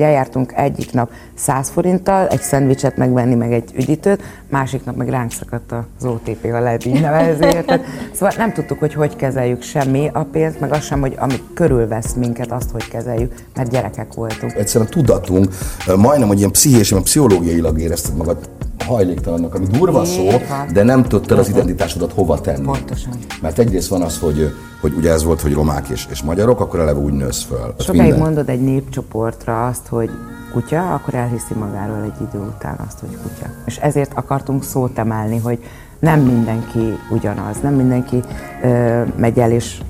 Eljártunk 0.00 0.52
egyik 0.56 0.92
nap 0.92 1.10
100 1.34 1.68
forinttal 1.68 2.28
egy 2.28 2.40
szendvicset 2.40 2.96
megvenni, 2.96 3.34
meg 3.34 3.52
egy 3.52 3.70
üdítőt, 3.74 4.22
másik 4.48 4.84
nap 4.84 4.96
meg 4.96 5.08
ránk 5.08 5.32
szakadt 5.32 5.72
az 5.72 6.04
OTP, 6.04 6.50
ha 6.50 6.60
lehet 6.60 6.84
így 6.84 7.00
nevezni. 7.00 7.64
Szóval 8.12 8.32
nem 8.36 8.52
tudtuk, 8.52 8.78
hogy 8.78 8.94
hogy 8.94 9.16
kezeljük 9.16 9.62
semmi 9.62 10.10
a 10.12 10.22
pénzt, 10.24 10.60
meg 10.60 10.72
azt 10.72 10.86
sem, 10.86 11.00
hogy 11.00 11.14
ami 11.18 11.34
körülvesz 11.54 12.12
minket, 12.12 12.52
azt 12.52 12.70
hogy 12.70 12.88
kezeljük, 12.88 13.34
mert 13.54 13.70
gyerekek 13.70 14.14
voltunk. 14.14 14.52
Egyszerűen 14.52 14.90
tudatunk, 14.90 15.54
majdnem, 15.96 16.28
hogy 16.28 16.38
ilyen 16.38 16.50
pszichés, 16.50 16.90
vagy 16.90 17.02
pszichológiailag 17.02 17.80
érezted 17.80 18.16
magad 18.16 18.48
hajléktalannak, 18.82 19.54
ami 19.54 19.66
durva 19.66 20.04
szó, 20.04 20.28
de 20.72 20.82
nem 20.82 21.02
tudtad 21.02 21.38
az 21.38 21.48
identitásodat 21.48 22.12
hova 22.12 22.40
tenni. 22.40 22.64
Pontosan. 22.64 23.12
Mert 23.40 23.58
egyrészt 23.58 23.88
van 23.88 24.02
az, 24.02 24.18
hogy, 24.18 24.54
hogy 24.80 24.92
ugye 24.96 25.10
ez 25.12 25.24
volt, 25.24 25.40
hogy 25.40 25.52
romák 25.52 25.88
és, 25.88 26.06
és 26.10 26.22
magyarok, 26.22 26.60
akkor 26.60 26.80
eleve 26.80 26.98
úgy 26.98 27.12
nősz 27.12 27.42
föl. 27.42 27.74
Sokáig 27.78 28.00
minden. 28.00 28.18
mondod 28.18 28.48
egy 28.48 28.60
népcsoportra 28.60 29.66
azt, 29.66 29.86
hogy 29.86 30.10
kutya, 30.52 30.94
akkor 30.94 31.14
elhiszi 31.14 31.54
magáról 31.54 32.02
egy 32.02 32.28
idő 32.28 32.44
után 32.56 32.78
azt, 32.86 32.98
hogy 32.98 33.18
kutya. 33.22 33.50
És 33.66 33.76
ezért 33.76 34.12
akartunk 34.14 34.64
szót 34.64 34.98
emelni, 34.98 35.38
hogy 35.38 35.58
nem 35.98 36.20
mindenki 36.20 36.98
ugyanaz, 37.10 37.56
nem 37.62 37.74
mindenki 37.74 38.22
ö, 38.62 39.02
megy 39.16 39.38
el 39.38 39.50
és 39.50 39.80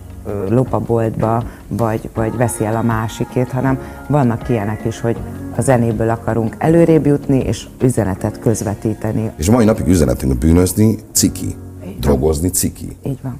lop 0.48 0.72
a 0.72 0.78
boltba, 0.78 1.42
vagy, 1.68 2.08
vagy 2.14 2.36
veszi 2.36 2.64
el 2.64 2.76
a 2.76 2.82
másikét, 2.82 3.50
hanem 3.50 3.78
vannak 4.08 4.48
ilyenek 4.48 4.84
is, 4.84 5.00
hogy 5.00 5.16
a 5.56 5.60
zenéből 5.60 6.10
akarunk 6.10 6.54
előrébb 6.58 7.06
jutni, 7.06 7.38
és 7.38 7.66
üzenetet 7.82 8.38
közvetíteni. 8.38 9.30
És 9.36 9.48
a 9.48 9.52
mai 9.52 9.64
napig 9.64 9.86
üzenetünk 9.86 10.38
bűnözni 10.38 10.98
ciki, 11.12 11.56
drogozni 12.00 12.48
ciki. 12.48 12.96
Így 13.02 13.18
van. 13.22 13.38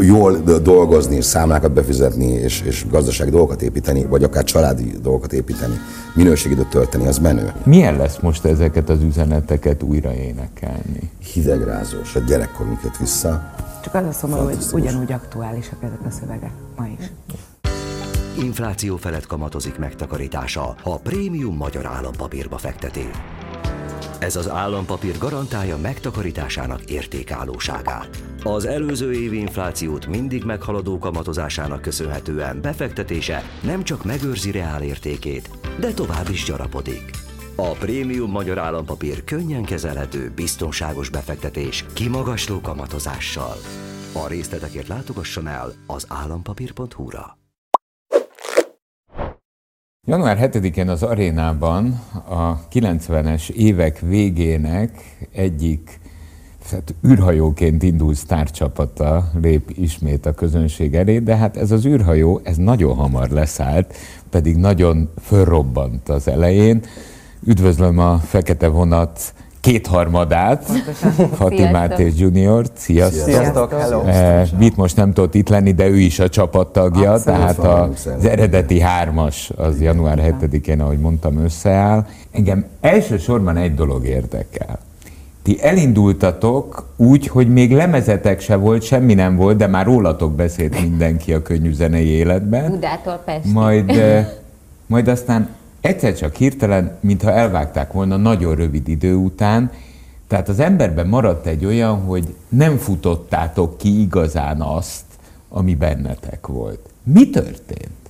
Jól 0.00 0.36
do- 0.36 0.62
dolgozni, 0.62 1.20
számlákat 1.20 1.72
befizetni, 1.72 2.26
és, 2.26 2.60
és 2.60 2.86
gazdasági 2.90 3.30
dolgokat 3.30 3.62
építeni, 3.62 4.04
vagy 4.04 4.22
akár 4.22 4.44
családi 4.44 4.94
dolgokat 5.02 5.32
építeni, 5.32 5.74
minőségidőt 6.14 6.68
tölteni, 6.68 7.06
az 7.06 7.18
menő. 7.18 7.52
Milyen 7.64 7.96
lesz 7.96 8.18
most 8.20 8.44
ezeket 8.44 8.88
az 8.88 9.02
üzeneteket 9.02 9.82
újra 9.82 10.14
énekelni? 10.14 11.10
Hidegrázós, 11.32 12.16
a 12.16 12.20
gyerekkorunk 12.20 12.78
jött 12.82 12.96
vissza. 12.96 13.54
Csak 13.84 13.94
az 13.94 14.04
a 14.08 14.12
szomorú, 14.12 14.44
hogy 14.44 14.56
ugyanúgy 14.72 15.12
aktuálisak 15.12 15.78
ezek 15.82 16.00
a 16.06 16.10
szövegek 16.10 16.52
ma 16.76 16.86
is. 16.98 17.10
Infláció 18.38 18.96
felett 18.96 19.26
kamatozik 19.26 19.78
megtakarítása, 19.78 20.76
ha 20.82 20.96
prémium 20.96 21.56
magyar 21.56 21.86
állampapírba 21.86 22.58
fekteti. 22.58 23.10
Ez 24.18 24.36
az 24.36 24.48
állampapír 24.50 25.18
garantálja 25.18 25.76
megtakarításának 25.76 26.84
értékállóságát. 26.84 28.22
Az 28.42 28.64
előző 28.64 29.12
évi 29.12 29.38
inflációt 29.38 30.06
mindig 30.06 30.44
meghaladó 30.44 30.98
kamatozásának 30.98 31.82
köszönhetően 31.82 32.60
befektetése 32.60 33.42
nem 33.62 33.82
csak 33.82 34.04
megőrzi 34.04 34.50
reál 34.50 34.82
értékét, 34.82 35.50
de 35.80 35.92
tovább 35.92 36.28
is 36.30 36.44
gyarapodik. 36.44 37.10
A 37.54 37.70
prémium 37.70 38.30
magyar 38.30 38.58
állampapír 38.58 39.24
könnyen 39.24 39.64
kezelhető, 39.64 40.32
biztonságos 40.34 41.08
befektetés 41.08 41.84
kimagasló 41.92 42.60
kamatozással. 42.60 43.56
A 44.12 44.28
részletekért 44.28 44.88
látogasson 44.88 45.46
el 45.46 45.72
az 45.86 46.06
állampapír.hu-ra. 46.08 47.45
Január 50.08 50.50
7-én 50.52 50.88
az 50.88 51.02
arénában 51.02 52.00
a 52.28 52.68
90-es 52.68 53.50
évek 53.50 53.98
végének 53.98 55.16
egyik 55.32 56.00
hát 56.70 56.94
űrhajóként 57.06 57.82
indult 57.82 58.16
sztárcsapata 58.16 59.30
lép 59.42 59.70
ismét 59.74 60.26
a 60.26 60.34
közönség 60.34 60.94
elé, 60.94 61.18
de 61.18 61.36
hát 61.36 61.56
ez 61.56 61.70
az 61.70 61.86
űrhajó, 61.86 62.40
ez 62.44 62.56
nagyon 62.56 62.94
hamar 62.94 63.28
leszállt, 63.28 63.94
pedig 64.30 64.56
nagyon 64.56 65.10
fölrobbant 65.22 66.08
az 66.08 66.28
elején. 66.28 66.82
Üdvözlöm 67.44 67.98
a 67.98 68.18
Fekete 68.18 68.68
Vonat 68.68 69.34
kétharmadát, 69.66 70.64
Fatimát 71.32 71.98
és 71.98 72.12
Junior. 72.16 72.66
Sziasztok! 72.74 73.24
Sziasztok, 73.24 73.72
hello! 73.72 74.02
Eh, 74.02 74.48
Mit 74.58 74.76
most 74.76 74.96
nem 74.96 75.12
tudott 75.12 75.34
itt 75.34 75.48
lenni, 75.48 75.72
de 75.72 75.86
ő 75.86 75.96
is 75.98 76.18
a 76.18 76.28
csapattagja, 76.28 77.12
Abszolút. 77.12 77.40
tehát 77.40 77.58
a, 77.58 77.82
az 78.16 78.24
eredeti 78.24 78.80
hármas 78.80 79.50
az 79.56 79.80
január 79.80 80.34
7-én, 80.40 80.80
ahogy 80.80 80.98
mondtam, 80.98 81.38
összeáll. 81.44 82.06
Engem 82.30 82.64
elsősorban 82.80 83.56
egy 83.56 83.74
dolog 83.74 84.06
érdekel. 84.06 84.78
Ti 85.42 85.58
elindultatok 85.62 86.86
úgy, 86.96 87.26
hogy 87.26 87.52
még 87.52 87.72
lemezetek 87.72 88.40
se 88.40 88.56
volt, 88.56 88.82
semmi 88.82 89.14
nem 89.14 89.36
volt, 89.36 89.56
de 89.56 89.66
már 89.66 89.86
rólatok 89.86 90.32
beszélt 90.32 90.80
mindenki 90.80 91.32
a 91.32 91.42
könnyű 91.42 91.72
zenei 91.72 92.06
életben. 92.06 92.70
Budától 92.70 93.22
Pestig. 93.24 93.52
Majd, 93.52 93.90
eh, 93.90 94.28
majd 94.86 95.08
aztán 95.08 95.48
egyszer 95.86 96.14
csak 96.14 96.34
hirtelen, 96.34 96.98
mintha 97.00 97.32
elvágták 97.32 97.92
volna 97.92 98.16
nagyon 98.16 98.54
rövid 98.54 98.88
idő 98.88 99.14
után, 99.14 99.70
tehát 100.28 100.48
az 100.48 100.60
emberben 100.60 101.06
maradt 101.06 101.46
egy 101.46 101.64
olyan, 101.64 102.00
hogy 102.00 102.34
nem 102.48 102.76
futottátok 102.76 103.78
ki 103.78 104.00
igazán 104.00 104.60
azt, 104.60 105.04
ami 105.48 105.74
bennetek 105.74 106.46
volt. 106.46 106.88
Mi 107.02 107.30
történt? 107.30 108.05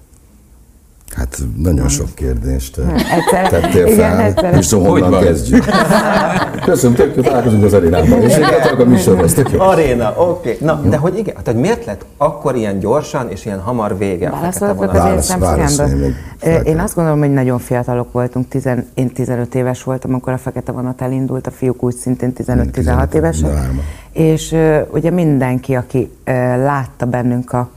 Hát 1.16 1.38
nagyon 1.56 1.88
sok 1.88 2.14
kérdést 2.14 2.78
eh, 2.78 2.92
Egyszer- 3.16 3.50
tettél 3.50 3.86
igen, 3.86 3.96
fel, 4.16 4.20
egyszer- 4.20 4.56
és 4.56 4.66
szóval 4.66 5.00
honnan 5.00 5.20
kezdjük. 5.22 5.64
Köszönöm, 6.64 6.96
tök 6.96 7.16
jó, 7.16 7.22
találkozunk 7.22 7.64
az 7.64 7.72
arénában. 7.72 8.22
És 8.22 8.36
én 8.36 8.46
csak 8.64 8.78
a 8.80 8.84
műsorhoz, 8.84 9.32
tök 9.34 9.50
jó. 9.52 9.60
Aréna, 9.60 10.14
oké. 10.16 10.52
Okay. 10.52 10.66
Na, 10.66 10.80
de 10.90 10.96
hogy 10.96 11.18
igen, 11.18 11.36
hát 11.36 11.46
hogy 11.46 11.56
miért 11.56 11.84
lett 11.84 12.04
akkor 12.16 12.56
ilyen 12.56 12.78
gyorsan 12.78 13.30
és 13.30 13.44
ilyen 13.44 13.60
hamar 13.60 13.98
vége 13.98 14.28
a 14.28 14.30
fekete 14.36 14.40
Válaszolok 14.40 14.76
vonal? 14.76 14.90
azért 14.90 15.08
Válasz- 15.08 15.28
nem 15.28 15.40
válaszolj, 15.40 15.88
szívemből. 15.88 16.08
még 16.42 16.56
Ö, 16.56 16.60
Én 16.70 16.78
azt 16.78 16.94
gondolom, 16.94 17.18
hogy 17.18 17.32
nagyon 17.32 17.58
fiatalok 17.58 18.12
voltunk. 18.12 18.48
Tizen, 18.48 18.86
én 18.94 19.08
15 19.12 19.54
éves 19.54 19.82
voltam, 19.82 20.10
amikor 20.10 20.32
a 20.32 20.38
Fekete 20.38 20.72
Vonat 20.72 21.02
elindult, 21.02 21.46
a 21.46 21.50
fiúk 21.50 21.82
úgy 21.82 21.94
szintén 21.94 22.32
15-16 22.36 23.14
évesek. 23.14 23.42
13. 23.50 23.80
És 24.12 24.56
ugye 24.90 25.10
mindenki, 25.10 25.74
aki 25.74 26.10
látta 26.64 27.06
bennünk 27.06 27.52
a 27.52 27.68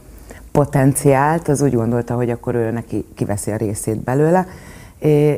potenciált, 0.52 1.48
az 1.48 1.62
úgy 1.62 1.74
gondolta, 1.74 2.16
hogy 2.16 2.30
akkor 2.30 2.56
ő 2.56 2.72
neki 2.72 3.06
kiveszi 3.16 3.52
a 3.52 3.56
részét 3.56 3.98
belőle. 3.98 4.48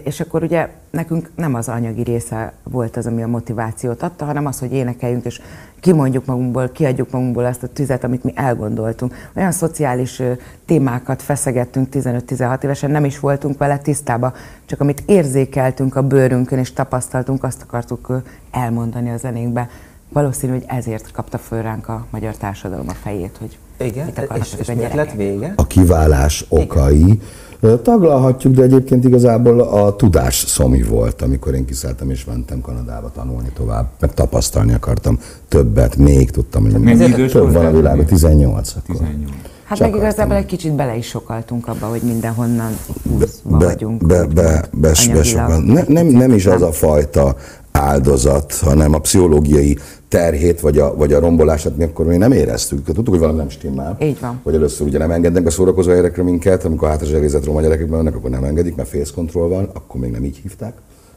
És 0.04 0.20
akkor 0.20 0.44
ugye 0.44 0.70
nekünk 0.90 1.30
nem 1.36 1.54
az 1.54 1.70
anyagi 1.70 2.04
része 2.04 2.54
volt 2.64 2.98
az, 2.98 3.06
ami 3.06 3.24
a 3.24 3.28
motivációt 3.28 4.04
adta, 4.04 4.26
hanem 4.26 4.46
az, 4.46 4.60
hogy 4.60 4.74
énekeljünk, 4.74 5.26
és 5.26 5.42
kimondjuk 5.80 6.26
magunkból, 6.26 6.70
kiadjuk 6.70 7.12
magunkból 7.12 7.46
azt 7.46 7.64
a 7.64 7.68
tüzet, 7.68 8.04
amit 8.04 8.24
mi 8.24 8.32
elgondoltunk. 8.36 9.30
Olyan 9.36 9.52
szociális 9.52 10.22
témákat 10.66 11.22
feszegettünk 11.22 11.88
15-16 11.94 12.64
évesen, 12.64 12.92
nem 12.92 13.06
is 13.06 13.20
voltunk 13.20 13.58
vele 13.58 13.78
tisztába, 13.78 14.34
csak 14.66 14.82
amit 14.82 15.04
érzékeltünk 15.06 15.96
a 15.96 16.08
bőrünkön 16.08 16.60
és 16.60 16.74
tapasztaltunk, 16.74 17.44
azt 17.44 17.62
akartuk 17.62 18.22
elmondani 18.52 19.10
a 19.10 19.18
zenénkbe. 19.18 19.70
Valószínű, 20.14 20.52
hogy 20.54 20.64
ezért 20.68 21.12
kapta 21.12 21.38
föl 21.38 21.62
ránk 21.62 21.88
a 21.88 22.06
magyar 22.10 22.36
társadalom 22.38 22.86
a 22.90 22.94
fejét, 23.04 23.38
hogy 23.40 23.58
Igen, 23.88 24.06
mit 24.06 24.18
akarnak 24.18 24.46
és, 24.46 24.54
ezek 24.54 24.60
és 24.60 24.70
a 24.70 24.74
miért 24.76 24.92
gyerekek. 24.92 25.16
lett 25.18 25.28
vége? 25.28 25.54
A 25.56 25.68
kiválás 25.68 26.46
okai 26.50 27.20
ö, 27.60 27.78
taglalhatjuk, 27.82 28.54
de 28.54 28.62
egyébként 28.62 29.04
igazából 29.04 29.60
a 29.62 29.96
tudás 29.96 30.36
szomi 30.48 30.84
volt, 30.84 31.22
amikor 31.22 31.54
én 31.54 31.66
kiszálltam 31.66 32.10
és 32.10 32.26
mentem 32.26 32.62
Kanadába 32.62 33.12
tanulni 33.12 33.50
tovább, 33.54 33.90
meg 34.00 34.14
tapasztalni 34.14 34.74
akartam 34.74 35.20
többet, 35.48 35.96
még 35.96 36.32
tudtam, 36.32 36.64
hogy 36.64 37.30
több 37.32 37.54
van 37.54 37.66
a 37.66 37.72
világon, 37.72 38.06
18 38.06 38.70
akkor. 38.76 38.96
18. 38.96 39.32
Hát 39.72 39.80
Csak 39.80 39.92
meg 39.92 40.00
igazából 40.00 40.24
akartam. 40.36 40.38
egy 40.38 40.46
kicsit 40.46 40.74
bele 40.76 40.96
is 40.96 41.08
sokaltunk 41.08 41.68
abba, 41.68 41.86
hogy 41.86 42.02
mindenhonnan 42.02 42.78
be, 43.20 43.26
vagyunk. 43.44 44.06
be, 44.06 44.26
be, 44.26 44.28
be, 44.34 44.68
be, 44.72 44.92
anyagilag. 45.00 45.24
sokan. 45.26 45.62
ne, 45.64 45.84
nem, 45.88 46.06
nem 46.08 46.32
is 46.32 46.46
az 46.46 46.62
a 46.62 46.72
fajta 46.72 47.36
áldozat, 47.72 48.54
hanem 48.54 48.94
a 48.94 49.00
pszichológiai 49.00 49.78
terhét, 50.08 50.60
vagy 50.60 50.78
a, 50.78 50.96
vagy 50.96 51.14
a 51.14 51.20
rombolását 51.20 51.78
mi 51.78 51.84
akkor 51.84 52.06
még 52.06 52.18
nem 52.18 52.32
éreztük. 52.32 52.86
Tudtuk, 52.86 53.10
hogy 53.10 53.20
valami 53.20 53.38
nem 53.38 53.50
stimmel. 53.50 53.98
Így 54.02 54.20
van. 54.20 54.40
Hogy 54.44 54.56
először 54.56 54.88
ugye 54.88 54.98
nem 54.98 55.12
engednek 55.12 55.44
be 55.44 55.50
szórakozó 55.50 55.92
helyekre 55.92 56.24
minket, 56.24 56.66
amikor 56.66 56.90
hátra 56.90 57.06
zserézett 57.06 57.46
roma 57.46 57.62
gyerekek 57.62 57.88
mennek, 57.88 58.16
akkor 58.16 58.30
nem 58.30 58.44
engedik, 58.44 58.76
mert 58.76 58.90
face 58.90 59.12
control 59.16 59.50
van, 59.50 59.70
akkor 59.74 60.02
még 60.02 60.12
nem 60.12 60.24
így 60.24 60.38
hívták. 60.42 60.74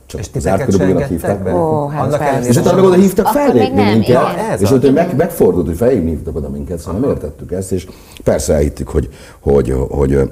Csak 0.07 0.21
És 0.21 0.29
az 0.35 0.47
engedtek 0.47 1.09
hívták 1.09 1.43
be? 1.43 1.55
Ó, 1.55 1.87
hát 1.87 2.03
Annak 2.03 2.21
ellenére, 2.21 2.49
És 2.49 2.57
utána 2.57 2.77
meg 2.77 2.85
oda 2.85 2.95
hívtak 2.95 3.27
fellépni 3.27 3.83
minket. 3.83 4.37
Ez 4.53 4.63
és 4.63 4.71
utána 4.71 4.93
meg, 4.93 5.17
megfordult, 5.17 5.67
hogy 5.67 5.77
felhívni 5.77 6.11
hívtak 6.11 6.37
oda 6.37 6.49
minket, 6.49 6.79
szóval 6.79 7.01
nem 7.01 7.11
értettük 7.11 7.53
ezt, 7.53 7.73
és 7.73 7.87
persze 8.25 8.55
elhittük, 8.55 8.89
hogy, 8.89 9.09
hogy, 9.41 9.71
hogy, 9.71 9.89
hogy 9.91 10.31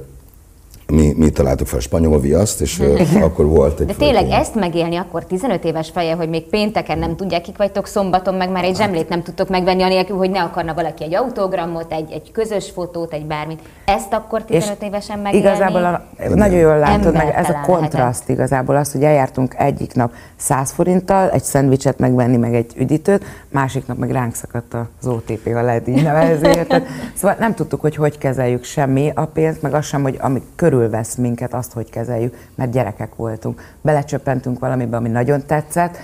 mi, 0.92 1.12
mi 1.16 1.30
találtuk 1.30 1.66
fel 1.66 1.78
a 1.78 1.82
spanyol 1.82 2.20
viaszt, 2.20 2.60
és 2.60 2.82
akkor 3.22 3.46
volt 3.46 3.80
egy 3.80 3.86
De 3.86 3.92
tényleg 3.92 4.22
fölkény. 4.22 4.40
ezt 4.40 4.54
megélni 4.54 4.96
akkor 4.96 5.24
15 5.24 5.64
éves 5.64 5.90
feje, 5.90 6.14
hogy 6.14 6.28
még 6.28 6.42
pénteken 6.42 6.98
nem 6.98 7.16
tudják, 7.16 7.42
kik 7.42 7.56
vagytok, 7.56 7.86
szombaton 7.86 8.34
meg 8.34 8.50
már 8.50 8.64
egy 8.64 8.76
zsemlét 8.76 9.08
nem 9.08 9.22
tudtok 9.22 9.48
megvenni, 9.48 9.82
anélkül, 9.82 10.16
hogy 10.16 10.30
ne 10.30 10.42
akarna 10.42 10.74
valaki 10.74 11.04
egy 11.04 11.14
autogramot, 11.14 11.92
egy, 11.92 12.12
egy 12.12 12.32
közös 12.32 12.70
fotót, 12.70 13.12
egy 13.12 13.26
bármit. 13.26 13.60
Ezt 13.84 14.12
akkor 14.12 14.44
15 14.44 14.82
évesen 14.82 15.18
megélni? 15.18 15.46
Igazából 15.46 15.84
a, 15.84 16.04
nagyon 16.34 16.58
jól 16.58 16.78
látod, 16.78 17.12
meg 17.12 17.34
ez 17.36 17.48
a 17.48 17.60
kontraszt 17.66 18.28
igazából 18.28 18.76
az, 18.76 18.92
hogy 18.92 19.02
eljártunk 19.02 19.54
egyik 19.58 19.94
nap 19.94 20.12
100 20.36 20.70
forinttal 20.70 21.30
egy 21.30 21.42
szendvicset 21.42 21.98
megvenni, 21.98 22.36
meg 22.36 22.54
egy 22.54 22.72
üdítőt, 22.76 23.24
másik 23.48 23.86
nap 23.86 23.98
meg 23.98 24.10
ránk 24.10 24.34
szakadt 24.34 24.74
az 24.74 25.06
OTP, 25.06 25.52
ha 25.52 25.62
lehet 25.62 25.88
így 25.88 26.02
nevezni. 26.02 26.50
Szóval 27.16 27.36
nem 27.38 27.54
tudtuk, 27.54 27.80
hogy 27.80 27.96
hogy 27.96 28.18
kezeljük 28.18 28.64
semmi 28.64 29.12
a 29.14 29.24
pénzt, 29.24 29.62
meg 29.62 29.74
az 29.74 29.84
sem, 29.84 30.02
hogy 30.02 30.18
ami 30.20 30.42
körül 30.56 30.81
körülvesz 30.82 31.14
minket, 31.14 31.54
azt, 31.54 31.72
hogy 31.72 31.90
kezeljük, 31.90 32.48
mert 32.54 32.70
gyerekek 32.70 33.14
voltunk. 33.14 33.74
Belecsöppentünk 33.80 34.58
valamibe, 34.58 34.96
ami 34.96 35.08
nagyon 35.08 35.46
tetszett, 35.46 35.96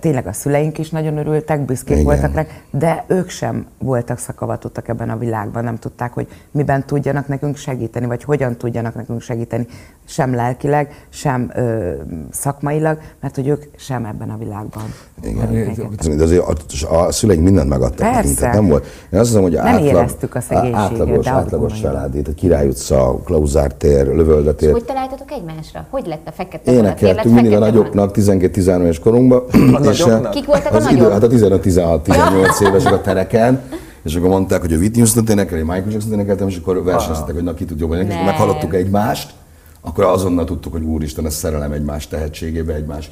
tényleg 0.00 0.26
a 0.26 0.32
szüleink 0.32 0.78
is 0.78 0.90
nagyon 0.90 1.16
örültek, 1.16 1.64
büszkék 1.64 1.90
Igen. 1.90 2.04
voltak 2.04 2.34
rá, 2.34 2.46
de 2.70 3.04
ők 3.06 3.28
sem 3.28 3.66
voltak 3.78 4.18
szakavatottak 4.18 4.88
ebben 4.88 5.10
a 5.10 5.16
világban, 5.16 5.64
nem 5.64 5.76
tudták, 5.76 6.12
hogy 6.12 6.26
miben 6.50 6.86
tudjanak 6.86 7.28
nekünk 7.28 7.56
segíteni, 7.56 8.06
vagy 8.06 8.24
hogyan 8.24 8.56
tudjanak 8.56 8.94
nekünk 8.94 9.20
segíteni, 9.20 9.66
sem 10.04 10.34
lelkileg, 10.34 11.06
sem 11.08 11.50
ö, 11.54 11.92
szakmailag, 12.30 12.98
mert 13.20 13.34
hogy 13.34 13.48
ők 13.48 13.64
sem 13.76 14.04
ebben 14.04 14.30
a 14.30 14.36
világban. 14.36 14.82
Igen, 15.22 16.16
de 16.16 16.22
azért 16.22 16.42
a, 16.82 17.06
a 17.06 17.12
szüleink 17.12 17.42
mindent 17.44 17.68
megadtak 17.68 18.12
Persze. 18.12 18.46
nekünk, 18.46 18.52
nem 18.52 18.66
volt. 18.66 18.86
Én 19.12 19.18
azt 19.18 19.28
hiszem, 19.28 19.42
hogy 19.42 19.52
nem 19.52 19.66
átlag, 19.66 19.84
éreztük 19.84 20.34
a 20.34 20.40
szegénységet. 20.40 20.80
Átlagos, 20.80 21.26
átlagos 21.26 21.80
család, 21.80 22.14
itt 22.14 22.28
a 22.28 22.34
Király 22.34 22.68
utca, 22.68 23.20
Klauzár 23.24 23.72
tér, 23.72 24.06
Lövöldetér. 24.06 24.68
És 24.68 24.74
hogy 24.74 24.84
találtatok 24.84 25.30
egymásra? 25.30 25.86
Hogy 25.90 26.06
lett 26.06 26.26
a 26.26 26.32
fekete 26.32 26.72
Énekeltünk 26.72 27.34
mindig 27.34 27.52
a 27.52 27.58
nagyoknak 27.58 28.14
12-13 28.14 28.80
éves 28.80 28.98
korunkban. 28.98 29.44
És 29.90 30.04
Kik 30.30 30.44
voltak 30.44 30.74
az 30.74 30.84
a 30.84 30.90
idő, 30.90 31.00
nagyok? 31.00 31.12
hát 31.12 31.22
a 31.22 31.28
15-16-18 31.28 32.60
évesek 32.60 32.92
a 32.92 33.00
tereken, 33.00 33.60
és 34.02 34.14
akkor 34.14 34.28
mondták, 34.28 34.60
hogy 34.60 34.72
a 34.72 34.76
Whitney 34.76 35.00
Houston 35.00 35.24
énekel, 35.28 35.58
én 35.58 35.64
Michael 35.64 35.90
Jackson 35.90 36.12
énekeltem, 36.12 36.48
és 36.48 36.56
akkor 36.56 36.84
versenyeztek, 36.84 37.34
hogy 37.34 37.44
na 37.44 37.54
ki 37.54 37.64
tud 37.64 37.80
jobban 37.80 37.96
énekelni, 37.96 38.22
és 38.22 38.28
akkor 38.28 38.38
meghallottuk 38.38 38.74
egymást, 38.74 39.32
akkor 39.80 40.04
azonnal 40.04 40.44
tudtuk, 40.44 40.72
hogy 40.72 40.82
úristen, 40.82 41.26
ez 41.26 41.34
szerelem 41.34 41.72
egymás 41.72 42.08
tehetségébe, 42.08 42.74
egymás 42.74 43.10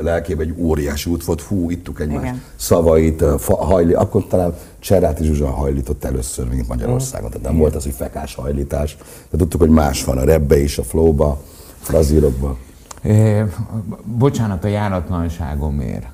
lelkébe, 0.00 0.42
egy 0.42 0.54
óriási 0.58 1.10
út 1.10 1.24
volt, 1.24 1.42
fú, 1.42 1.70
ittuk 1.70 2.00
egymás 2.00 2.22
Igen. 2.22 2.42
szavait, 2.56 3.24
fa, 3.38 3.56
hajli, 3.56 3.92
akkor 3.92 4.26
talán 4.26 4.54
Cseráti 4.78 5.24
Zsuzsa 5.24 5.50
hajlított 5.50 6.04
először, 6.04 6.48
mint 6.48 6.68
Magyarországon, 6.68 7.30
tehát 7.30 7.46
nem 7.46 7.56
volt 7.56 7.74
az, 7.74 7.82
hogy 7.82 7.92
fekás 7.92 8.34
hajlítás, 8.34 8.96
de 9.30 9.36
tudtuk, 9.36 9.60
hogy 9.60 9.70
más 9.70 10.04
van 10.04 10.18
a 10.18 10.24
rebbe 10.24 10.58
is, 10.58 10.78
a 10.78 10.82
flowba, 10.82 11.26
a 11.26 11.38
brazilokba. 11.88 12.48
Eh, 12.48 12.56
Bocsánat 14.04 14.64
a 14.64 14.68
járatlanságomért, 14.68 16.06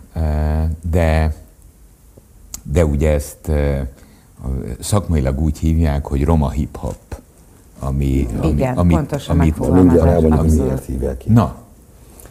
de, 0.90 1.34
de 2.62 2.84
ugye 2.84 3.12
ezt 3.12 3.50
szakmailag 4.80 5.40
úgy 5.40 5.58
hívják, 5.58 6.06
hogy 6.06 6.24
roma 6.24 6.50
hip-hop. 6.50 6.96
Ami, 7.78 8.28
ami, 8.38 8.48
Igen, 8.48 8.76
amit, 8.76 8.96
pontosan 8.96 9.38
amit, 9.38 9.48
megfogalmazás. 9.58 9.92
Mindjárt 9.92 10.24
elmondjuk, 10.24 10.40
hogy 10.40 10.48
abszolút. 10.48 10.66
miért 10.66 10.84
hívják 10.84 11.16
ki. 11.16 11.30
Na, 11.32 11.54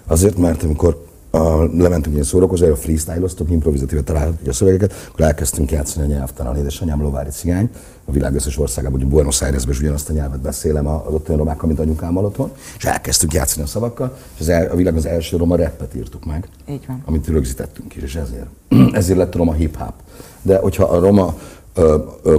Azért, 0.07 0.37
mert 0.37 0.63
amikor 0.63 1.07
a, 1.31 1.63
lementünk 1.63 2.13
ilyen 2.13 2.23
szórakozó, 2.23 2.71
a 2.71 2.75
freestyle-oztunk, 2.75 3.51
improvizatíve 3.51 4.01
találtuk 4.01 4.47
a 4.47 4.53
szövegeket, 4.53 4.93
akkor 5.09 5.25
elkezdtünk 5.25 5.71
játszani 5.71 6.05
a 6.05 6.15
nyelvtalan 6.15 6.57
édesanyám 6.57 7.01
Lovári 7.01 7.29
cigány, 7.29 7.69
a 8.05 8.11
világ 8.11 8.35
összes 8.35 8.57
országában, 8.57 8.99
hogy 8.99 9.09
Buenos 9.09 9.41
Airesben 9.41 9.73
is 9.73 9.79
ugyanazt 9.79 10.09
a 10.09 10.13
nyelvet 10.13 10.39
beszélem 10.39 10.87
az 10.87 11.13
ott 11.13 11.27
olyan 11.27 11.39
romákkal, 11.39 11.67
mint 11.67 11.79
anyukámmal 11.79 12.25
otthon, 12.25 12.51
és 12.77 12.85
elkezdtünk 12.85 13.33
játszani 13.33 13.63
a 13.63 13.67
szavakkal, 13.67 14.17
és 14.33 14.39
az 14.39 14.49
el, 14.49 14.71
a 14.71 14.75
világ 14.75 14.95
az 14.95 15.05
első 15.05 15.37
roma 15.37 15.55
rappet 15.55 15.95
írtuk 15.95 16.25
meg, 16.25 16.47
Így 16.69 16.85
van. 16.87 17.01
amit 17.05 17.27
rögzítettünk 17.27 17.95
is, 17.95 18.03
és 18.03 18.15
ezért, 18.15 18.47
ezért 18.99 19.17
lett 19.17 19.35
a 19.35 19.37
roma 19.37 19.53
hip-hop. 19.53 19.93
De 20.41 20.57
hogyha 20.57 20.83
a 20.83 20.99
roma 20.99 21.37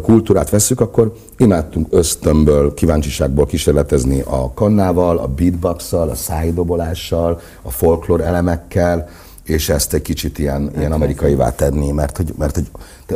kultúrát 0.02 0.50
vesszük, 0.50 0.81
akkor 0.81 1.12
imádtunk 1.37 1.87
ösztönből, 1.90 2.75
kíváncsiságból 2.75 3.46
kísérletezni 3.46 4.20
a 4.20 4.52
kannával, 4.54 5.19
a 5.19 5.26
beatbox-szal, 5.26 6.08
a 6.08 6.14
szájdobolással, 6.14 7.40
a 7.62 7.70
folklór 7.70 8.20
elemekkel, 8.20 9.08
és 9.44 9.69
ezt 9.69 9.94
egy 9.94 10.02
kicsit 10.02 10.38
ilyen, 10.38 10.70
ilyen 10.78 10.92
amerikaivá 10.92 11.50
tenni, 11.54 11.90
mert 11.90 12.16
hogy, 12.16 12.34
mert 12.38 12.54
hogy 12.54 12.70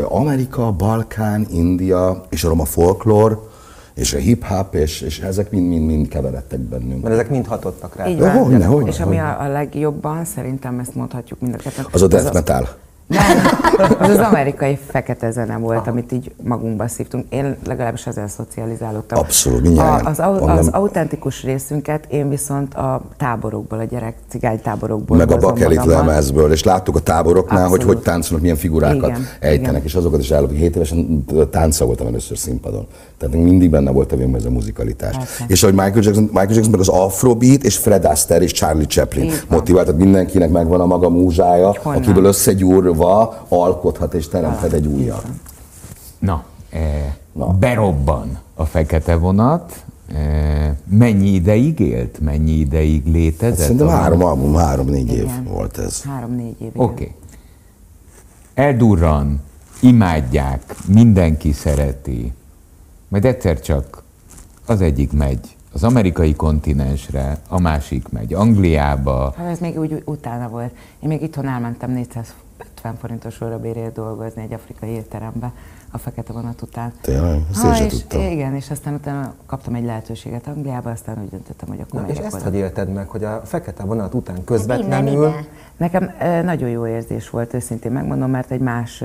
Amerika, 0.09 0.73
Balkán, 0.73 1.47
India 1.51 2.25
és 2.31 2.45
a 2.45 2.49
roma 2.49 2.65
folklór, 2.65 3.53
és 3.95 4.15
a 4.15 4.19
hip-hop, 4.19 4.75
és, 4.75 5.01
és 5.01 5.21
ezek 5.21 5.51
mind-mind 5.51 6.09
keveredtek 6.09 6.61
bennünk. 6.61 7.03
Mert 7.03 7.15
ezek 7.15 7.31
mind 7.31 7.47
hatottak 7.47 7.97
rá. 7.97 8.09
Így 8.09 8.19
van. 8.19 8.31
hogyne, 8.31 8.65
hogyne, 8.65 8.89
és 8.89 9.01
ami 9.01 9.17
hogyne. 9.17 9.31
a, 9.31 9.43
a 9.45 9.49
legjobban, 9.49 10.25
szerintem 10.25 10.79
ezt 10.79 10.95
mondhatjuk 10.95 11.41
mind 11.41 11.55
a 11.55 11.57
ketten. 11.57 11.87
Az 11.91 12.03
a 12.03 12.07
death 12.07 12.33
metal. 12.33 12.69
Nem, 13.07 13.37
az 13.99 14.09
az 14.09 14.19
amerikai 14.19 14.79
fekete 14.87 15.31
zene 15.31 15.57
volt, 15.57 15.87
amit 15.87 16.13
így 16.13 16.33
magunkba 16.43 16.89
szívtunk. 16.89 17.25
Én 17.29 17.57
legalábbis 17.67 18.07
ezzel 18.07 18.29
szocializálódtam. 18.29 19.19
Abszolút, 19.19 19.63
mindjárt 19.63 20.07
A, 20.07 20.09
az, 20.09 20.19
au- 20.19 20.49
az 20.49 20.69
autentikus 20.69 21.43
részünket 21.43 22.07
én 22.09 22.29
viszont 22.29 22.75
a 22.75 23.03
táborokból, 23.17 23.79
a 23.79 23.85
gyerek 23.85 24.15
cigány 24.29 24.61
táborokból 24.61 25.17
meg 25.17 25.31
a 25.31 25.37
bakelit 25.37 25.85
lemezből, 25.85 26.53
és 26.53 26.63
láttuk 26.63 26.97
a 26.97 27.01
táboroknál, 27.01 27.69
hogy 27.69 27.73
Abszolút. 27.73 27.95
hogy 27.95 28.03
táncolnak, 28.03 28.41
milyen 28.43 28.57
figurákat 28.57 29.09
Igen, 29.09 29.27
ejtenek, 29.41 29.71
igen. 29.71 29.83
és 29.85 29.95
azokat 29.95 30.21
is 30.21 30.31
állapok. 30.31 30.57
7 30.57 30.77
évesen 30.77 31.25
táncoltam 31.51 32.07
először 32.07 32.39
színpadon. 32.39 32.87
Tehát 33.19 33.35
mindig 33.37 33.71
benne 33.71 33.91
volt 33.91 34.13
a 34.13 34.17
ez 34.37 34.45
a 34.45 34.51
muzikalitás. 34.51 35.17
Persze. 35.17 35.45
És 35.47 35.63
ahogy 35.63 35.75
Michael 35.75 36.03
Jackson, 36.03 36.23
Michael 36.23 36.49
Jackson 36.49 36.71
meg 36.71 36.81
az 36.81 36.89
Afrobeat 36.89 37.63
és 37.63 37.77
Fred 37.77 38.05
Astaire 38.05 38.45
és 38.45 38.53
Charlie 38.53 38.87
Chaplin 38.87 39.33
motivált, 39.49 39.87
tehát 39.87 40.01
mindenkinek 40.01 40.51
megvan 40.51 40.81
a 40.81 40.87
maga 40.87 41.09
múzsája, 41.09 41.75
Honnan? 41.83 42.03
akiből 42.03 42.27
összegyúrva 42.95 43.45
alkothat 43.49 44.15
és 44.15 44.29
teremthet 44.29 44.73
egy 44.73 44.87
újat. 44.87 45.27
na, 46.19 46.45
eh, 46.71 47.15
Na. 47.33 47.47
berobban 47.47 48.39
a 48.55 48.65
fekete 48.65 49.15
vonat. 49.17 49.85
Eh, 50.15 50.71
mennyi 50.85 51.29
ideig 51.29 51.79
élt? 51.81 52.21
Mennyi 52.21 52.51
ideig 52.51 53.07
létezett? 53.07 53.59
Szerintem 53.59 53.87
a- 53.87 53.91
három 53.91 54.25
album, 54.25 54.55
három-négy 54.55 55.13
év 55.13 55.29
volt 55.45 55.79
ez. 55.79 56.03
Három-négy 56.03 56.61
év. 56.61 56.71
Oké. 56.75 56.93
Okay. 56.93 57.15
Eldurran, 58.55 59.41
imádják, 59.81 60.75
mindenki 60.89 61.53
szereti. 61.53 62.33
Majd 63.09 63.25
egyszer 63.25 63.61
csak 63.61 64.03
az 64.67 64.81
egyik 64.81 65.13
megy 65.13 65.57
az 65.73 65.85
amerikai 65.85 66.35
kontinensre, 66.35 67.39
a 67.49 67.61
másik 67.61 68.09
megy 68.09 68.35
Angliába. 68.35 69.35
Hát 69.37 69.47
ez 69.47 69.59
még 69.59 69.79
úgy 69.79 70.03
utána 70.05 70.49
volt. 70.49 70.73
Én 71.01 71.09
még 71.09 71.23
itthon 71.23 71.49
elmentem 71.49 71.91
450 72.85 72.97
forintos 72.97 73.41
órabérért 73.41 73.93
dolgozni 73.93 74.43
egy 74.43 74.53
afrikai 74.53 74.89
étterembe 74.91 75.53
a 75.91 75.99
fekete 75.99 76.33
vonat 76.33 76.63
után. 76.63 76.93
Tényleg? 77.01 77.41
Ezt 77.51 77.61
Ha, 77.63 77.85
és, 77.85 77.93
tudtam. 77.93 78.21
igen, 78.21 78.55
és 78.55 78.71
aztán 78.71 78.95
utána 78.95 79.35
kaptam 79.47 79.75
egy 79.75 79.85
lehetőséget 79.85 80.47
Angliába, 80.47 80.91
aztán 80.91 81.19
úgy 81.23 81.29
döntöttem, 81.29 81.69
hogy 81.69 81.81
akkor 81.81 82.01
Na, 82.01 82.09
és 82.09 82.19
ezt 82.19 82.41
hogy 82.41 82.55
élted 82.55 82.93
meg, 82.93 83.09
hogy 83.09 83.25
a 83.25 83.41
fekete 83.45 83.85
vonat 83.85 84.15
után 84.15 84.35
Innen 84.35 84.47
közvetlenül... 84.47 85.27
ide. 85.29 85.47
Nekem 85.77 86.11
nagyon 86.45 86.69
jó 86.69 86.87
érzés 86.87 87.31
volt, 87.31 87.55
őszintén 87.55 87.93
megmondom, 87.93 88.31
mert 88.31 88.51
egy 88.51 88.61
más 88.61 89.05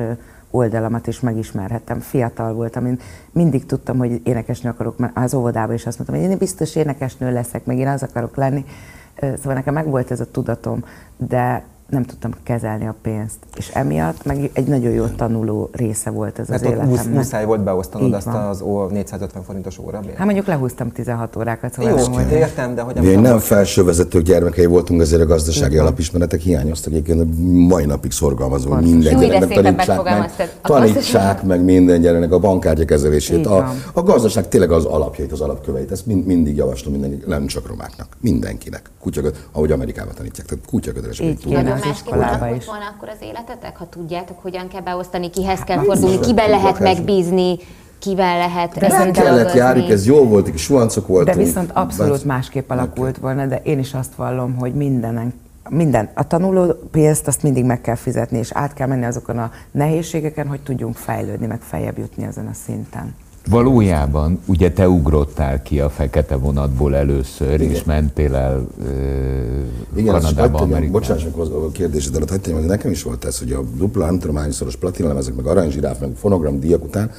oldalamat 0.51 1.07
is 1.07 1.19
megismerhettem. 1.19 1.99
Fiatal 1.99 2.53
voltam, 2.53 2.85
én 2.85 2.99
mindig 3.31 3.65
tudtam, 3.65 3.97
hogy 3.97 4.21
énekesnő 4.23 4.69
akarok, 4.69 4.97
mert 4.97 5.17
az 5.17 5.33
óvodába 5.33 5.73
is 5.73 5.85
azt 5.85 5.97
mondtam, 5.97 6.19
hogy 6.19 6.29
én 6.29 6.37
biztos 6.37 6.75
énekesnő 6.75 7.33
leszek, 7.33 7.65
meg 7.65 7.77
én 7.77 7.87
az 7.87 8.03
akarok 8.03 8.35
lenni. 8.35 8.65
Szóval 9.21 9.53
nekem 9.53 9.73
megvolt 9.73 10.11
ez 10.11 10.19
a 10.19 10.31
tudatom, 10.31 10.83
de 11.17 11.63
nem 11.89 12.03
tudtam 12.03 12.31
kezelni 12.43 12.87
a 12.87 12.95
pénzt. 13.01 13.37
És 13.57 13.69
emiatt 13.73 14.25
meg 14.25 14.49
egy 14.53 14.67
nagyon 14.67 14.91
jó 14.91 15.05
tanuló 15.05 15.69
része 15.71 16.09
volt 16.09 16.39
ez 16.39 16.49
az 16.49 16.61
Mert 16.61 16.75
musz, 16.75 16.85
életemnek. 16.87 17.13
muszáj 17.13 17.45
volt 17.45 17.63
beosztanod 17.63 18.07
Így 18.07 18.13
azt 18.13 18.25
van. 18.25 18.35
az 18.35 18.61
ó, 18.61 18.85
450 18.87 19.43
forintos 19.43 19.77
órabért. 19.77 20.15
Hát 20.15 20.25
mondjuk 20.25 20.47
lehúztam 20.47 20.91
16 20.91 21.35
órákat, 21.35 21.73
szóval 21.73 21.91
Jó, 21.91 21.97
nem 21.97 22.11
volt. 22.11 22.31
értem, 22.31 22.75
de 22.75 22.81
hogy 22.81 22.95
Mi 22.95 23.13
nem 23.15 23.33
most- 23.33 23.45
felsővezetők 23.45 24.23
gyermekei 24.23 24.65
voltunk, 24.65 25.01
ezért 25.01 25.21
a 25.21 25.25
gazdasági 25.25 25.75
van. 25.75 25.85
alapismeretek 25.85 26.39
hiányoztak. 26.39 26.93
Egyébként 26.93 27.35
mai 27.67 27.85
napig 27.85 28.11
szorgalmazom, 28.11 28.69
Pontosan. 28.69 28.93
minden 28.97 29.13
Jó, 29.13 29.19
gyereknek 29.27 29.61
tanítsák 29.61 30.03
meg, 30.03 30.31
tanítsák 30.61 31.43
meg 31.43 31.63
minden 31.63 32.01
gyereknek 32.01 32.31
a 32.31 32.39
bankkártya 32.39 32.85
kezelését. 32.85 33.45
A, 33.45 33.49
van. 33.49 33.69
a 33.93 34.01
gazdaság 34.03 34.47
tényleg 34.47 34.71
az 34.71 34.85
alapjait, 34.85 35.31
az 35.31 35.41
alapköveit. 35.41 35.91
Ezt 35.91 36.05
mind, 36.05 36.25
mindig 36.25 36.55
javaslom 36.55 36.93
mindenki, 36.93 37.23
nem 37.27 37.45
csak 37.45 37.67
romáknak, 37.67 38.07
mindenkinek. 38.21 38.81
Kutyaköd, 39.01 39.35
ahogy 39.51 39.71
Amerikában 39.71 40.13
tanítják, 40.15 40.47
tehát 40.47 40.65
kutyaköteles. 40.65 41.21
Az 41.79 41.85
másképp 41.85 42.05
iskolába 42.05 42.35
alakult 42.35 42.61
is. 42.61 42.65
volna 42.65 42.85
akkor 42.95 43.09
az 43.09 43.17
életetek, 43.21 43.77
ha 43.77 43.85
tudjátok, 43.89 44.41
hogyan 44.41 44.67
kell 44.67 44.81
beosztani, 44.81 45.29
kihez 45.29 45.59
kell 45.59 45.77
Hát, 45.77 45.85
fordulni, 45.85 46.19
kiben 46.19 46.49
lehet 46.49 46.79
megbízni, 46.79 47.57
kivel 47.99 48.37
lehet 48.37 48.73
De 48.73 48.85
Ezen 48.85 49.13
kellett 49.13 49.53
járni, 49.53 49.91
ez 49.91 50.05
jó 50.05 50.23
volt, 50.23 50.57
suhancok 50.57 51.07
De 51.07 51.13
voltunk. 51.13 51.35
viszont 51.37 51.71
abszolút 51.73 52.11
Bár- 52.11 52.25
másképp 52.25 52.69
alakult 52.71 53.17
volna, 53.17 53.45
de 53.45 53.61
én 53.63 53.79
is 53.79 53.93
azt 53.93 54.15
vallom, 54.15 54.55
hogy 54.55 54.73
mindenen, 54.73 55.33
minden, 55.69 56.09
a 56.13 56.27
tanuló 56.27 56.73
pénzt 56.91 57.27
azt 57.27 57.43
mindig 57.43 57.63
meg 57.65 57.81
kell 57.81 57.95
fizetni, 57.95 58.37
és 58.37 58.49
át 58.53 58.73
kell 58.73 58.87
menni 58.87 59.05
azokon 59.05 59.37
a 59.37 59.51
nehézségeken, 59.71 60.47
hogy 60.47 60.59
tudjunk 60.59 60.95
fejlődni, 60.95 61.45
meg 61.45 61.61
feljebb 61.61 61.97
jutni 61.97 62.23
ezen 62.23 62.47
a 62.47 62.53
szinten. 62.65 63.15
Valójában 63.49 64.39
ugye 64.45 64.71
te 64.71 64.89
ugrottál 64.89 65.61
ki 65.61 65.79
a 65.79 65.89
fekete 65.89 66.35
vonatból 66.35 66.95
először, 66.95 67.61
és 67.61 67.83
mentél 67.83 68.35
el 68.35 68.67
ö, 68.85 68.89
Igen, 69.95 70.13
Kanadába, 70.13 70.57
Amerikába. 70.57 70.91
bocsáss 70.91 71.23
meg 71.23 71.33
a 71.35 71.71
kérdésed 71.71 72.15
előtt, 72.15 72.29
hagyd 72.29 72.51
hogy 72.51 72.65
nekem 72.65 72.91
is 72.91 73.03
volt 73.03 73.25
ez, 73.25 73.39
hogy 73.39 73.51
a 73.51 73.61
dupla, 73.77 74.05
nem 74.05 74.19
tudom 74.19 74.35
hányszoros 74.35 74.75
platina 74.75 75.07
lemezek, 75.07 75.35
meg 75.35 75.45
aranyzsiráf, 75.45 75.99
meg 75.99 76.11
fonogram 76.15 76.59
díjak 76.59 76.83
után 76.83 77.11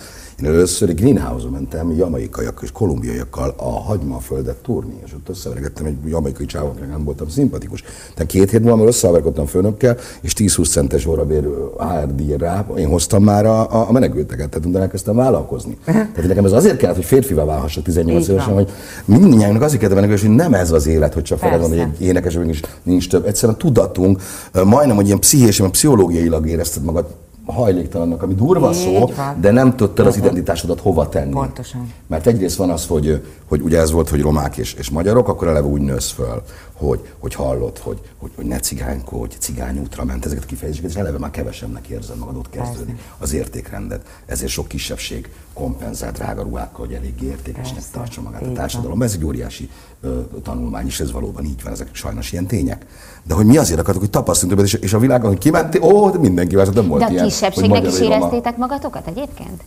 Én 0.43 0.47
először 0.47 0.89
egy 0.89 0.95
greenhouse-on 0.95 1.53
mentem 1.53 1.91
jamaikaiak 1.91 2.61
és 2.63 2.73
kolumbiaiakkal 2.73 3.55
a 3.57 3.71
hagymaföldet 3.71 4.57
túrni, 4.57 4.95
és 5.05 5.13
ott 5.15 5.29
összeveregettem 5.29 5.87
egy 5.87 5.97
jamaikai 6.07 6.47
csávot, 6.47 6.89
nem 6.89 7.05
voltam 7.05 7.29
szimpatikus. 7.29 7.83
Tehát 8.15 8.31
két 8.31 8.51
hét 8.51 8.63
múlva 8.63 8.87
összeverkodtam 8.87 9.47
főnökkel, 9.47 9.97
és 10.21 10.33
10-20 10.37 10.71
centes 10.71 11.07
orabér 11.07 11.49
HRD 11.79 12.37
rá, 12.39 12.67
én 12.77 12.89
hoztam 12.89 13.23
már 13.23 13.47
a, 13.47 13.89
a 13.89 13.93
menekülteket, 13.93 14.49
tehát 14.49 14.67
utána 14.67 14.85
elkezdtem 14.85 15.17
vállalkozni. 15.17 15.79
Tehát 15.85 16.27
nekem 16.27 16.45
ez 16.45 16.53
azért 16.53 16.77
kellett, 16.77 16.97
hogy 16.97 17.05
férfivá 17.05 17.45
válhassak 17.45 17.85
18 17.85 18.29
évesen, 18.29 18.55
hogy 18.55 18.71
mindannyiunknak 19.05 19.63
azért 19.63 19.81
kellett 19.81 19.95
menekülni, 19.95 20.27
hogy 20.27 20.37
nem 20.37 20.55
ez 20.55 20.71
az 20.71 20.87
élet, 20.87 21.15
hogy 21.15 21.23
csak 21.23 21.39
feled 21.39 21.61
van, 21.61 21.69
hogy 21.69 21.79
egy 21.79 22.01
énekes, 22.01 22.35
nincs, 22.35 22.61
nincs 22.83 23.09
több. 23.09 23.27
Egyszerűen 23.27 23.59
a 23.59 23.61
tudatunk, 23.61 24.21
majdnem, 24.65 24.97
hogy 24.97 25.07
ilyen 25.07 25.19
pszichés, 25.19 25.63
pszichológiailag 25.71 26.49
érezted 26.49 26.83
magad 26.83 27.07
hajléktalannak, 27.51 28.23
ami 28.23 28.35
durva 28.35 28.69
Így 28.69 28.77
szó, 28.77 29.07
van. 29.17 29.41
de 29.41 29.51
nem 29.51 29.77
tudtad 29.77 30.07
az 30.07 30.17
identitásodat 30.17 30.81
hova 30.81 31.09
tenni. 31.09 31.33
Pontosan. 31.33 31.93
Mert 32.07 32.27
egyrészt 32.27 32.57
van 32.57 32.71
az, 32.71 32.87
hogy, 32.87 33.27
hogy 33.49 33.61
ugye 33.61 33.79
ez 33.79 33.91
volt, 33.91 34.09
hogy 34.09 34.21
romák 34.21 34.57
és, 34.57 34.75
és 34.75 34.91
magyarok, 34.91 35.29
akkor 35.29 35.49
eleve 35.49 35.67
úgy 35.67 35.81
nősz 35.81 36.11
föl, 36.11 36.43
hogy, 36.81 37.13
hogy 37.19 37.35
hallod, 37.35 37.79
hogy, 37.79 38.01
hogy, 38.19 38.31
hogy 38.37 38.45
ne 38.45 38.59
cigánykodj, 38.59 39.37
cigány 39.39 39.79
útra 39.79 40.05
ment, 40.05 40.25
ezeket 40.25 40.45
a 40.45 40.47
kifejezéseket, 40.47 40.91
és 40.91 40.97
eleve 40.97 41.19
már 41.19 41.31
kevesebbnek 41.31 41.87
érzed 41.87 42.17
magad, 42.17 42.37
ott 42.37 42.51
kezdődik 42.51 42.99
az 43.19 43.33
értékrendet. 43.33 44.07
Ezért 44.27 44.51
sok 44.51 44.69
kisebbség 44.69 45.31
kompenzál 45.53 46.13
drága 46.13 46.43
ruhákkal, 46.43 46.87
hogy 46.87 46.95
elég 46.95 47.23
értékesnek 47.23 47.75
Persze, 47.75 47.91
tartsa 47.93 48.21
magát 48.21 48.43
a 48.43 48.53
társadalom. 48.53 49.03
Ez 49.03 49.13
egy 49.13 49.25
óriási 49.25 49.71
ö, 50.01 50.21
tanulmány, 50.43 50.87
és 50.87 51.01
ez 51.01 51.13
valóban 51.13 51.45
így 51.45 51.63
van, 51.63 51.73
ezek 51.73 51.89
sajnos 51.93 52.33
ilyen 52.33 52.47
tények. 52.47 52.87
De 53.23 53.35
hogy 53.35 53.47
mi 53.47 53.57
azért 53.57 53.81
akartuk, 53.81 54.03
hogy 54.03 54.11
tapasztaljunk 54.11 54.61
többet, 54.61 54.75
és, 54.75 54.87
és 54.87 54.93
a 54.93 54.99
világon, 54.99 55.29
hogy 55.29 55.39
kimentél, 55.39 55.83
ó, 55.83 56.11
de 56.11 56.19
mindenki 56.19 56.55
várta, 56.55 56.73
nem 56.73 56.89
volt 56.89 57.01
De 57.01 57.07
a 57.07 57.11
ilyen. 57.11 57.25
kisebbségnek 57.25 57.87
is 57.87 58.01
éreztétek 58.01 58.57
magatokat 58.57 59.07
egyébként? 59.07 59.63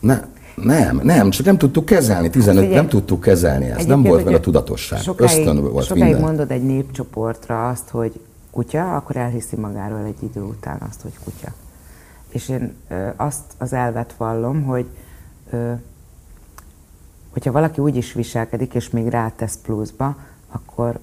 Ne, 0.00 0.22
nem, 0.54 1.00
nem, 1.02 1.30
csak 1.30 1.46
nem 1.46 1.58
tudtuk 1.58 1.84
kezelni, 1.84 2.30
15, 2.30 2.60
Figyelj, 2.60 2.80
nem 2.80 2.88
tudtuk 2.88 3.20
kezelni 3.20 3.70
ezt, 3.70 3.86
nem 3.86 4.02
volt 4.02 4.22
hogyha 4.22 4.40
tudatosság, 4.40 5.00
Sokáig, 5.00 5.30
ösztön 5.30 5.70
volt 5.70 5.86
sokáig 5.86 6.04
minden. 6.04 6.22
mondod 6.22 6.50
egy 6.50 6.62
népcsoportra 6.62 7.68
azt, 7.68 7.88
hogy 7.88 8.20
kutya, 8.50 8.96
akkor 8.96 9.16
elhiszi 9.16 9.56
magáról 9.56 10.04
egy 10.04 10.22
idő 10.22 10.40
után 10.40 10.80
azt, 10.88 11.00
hogy 11.02 11.12
kutya. 11.24 11.52
És 12.28 12.48
én 12.48 12.74
ö, 12.88 13.08
azt 13.16 13.42
az 13.58 13.72
elvet 13.72 14.14
vallom, 14.16 14.62
hogy 14.62 14.86
ö, 15.50 15.72
hogyha 17.32 17.52
valaki 17.52 17.80
úgy 17.80 17.96
is 17.96 18.12
viselkedik, 18.12 18.74
és 18.74 18.90
még 18.90 19.08
rátesz 19.08 19.58
pluszba, 19.62 20.16
akkor 20.50 20.98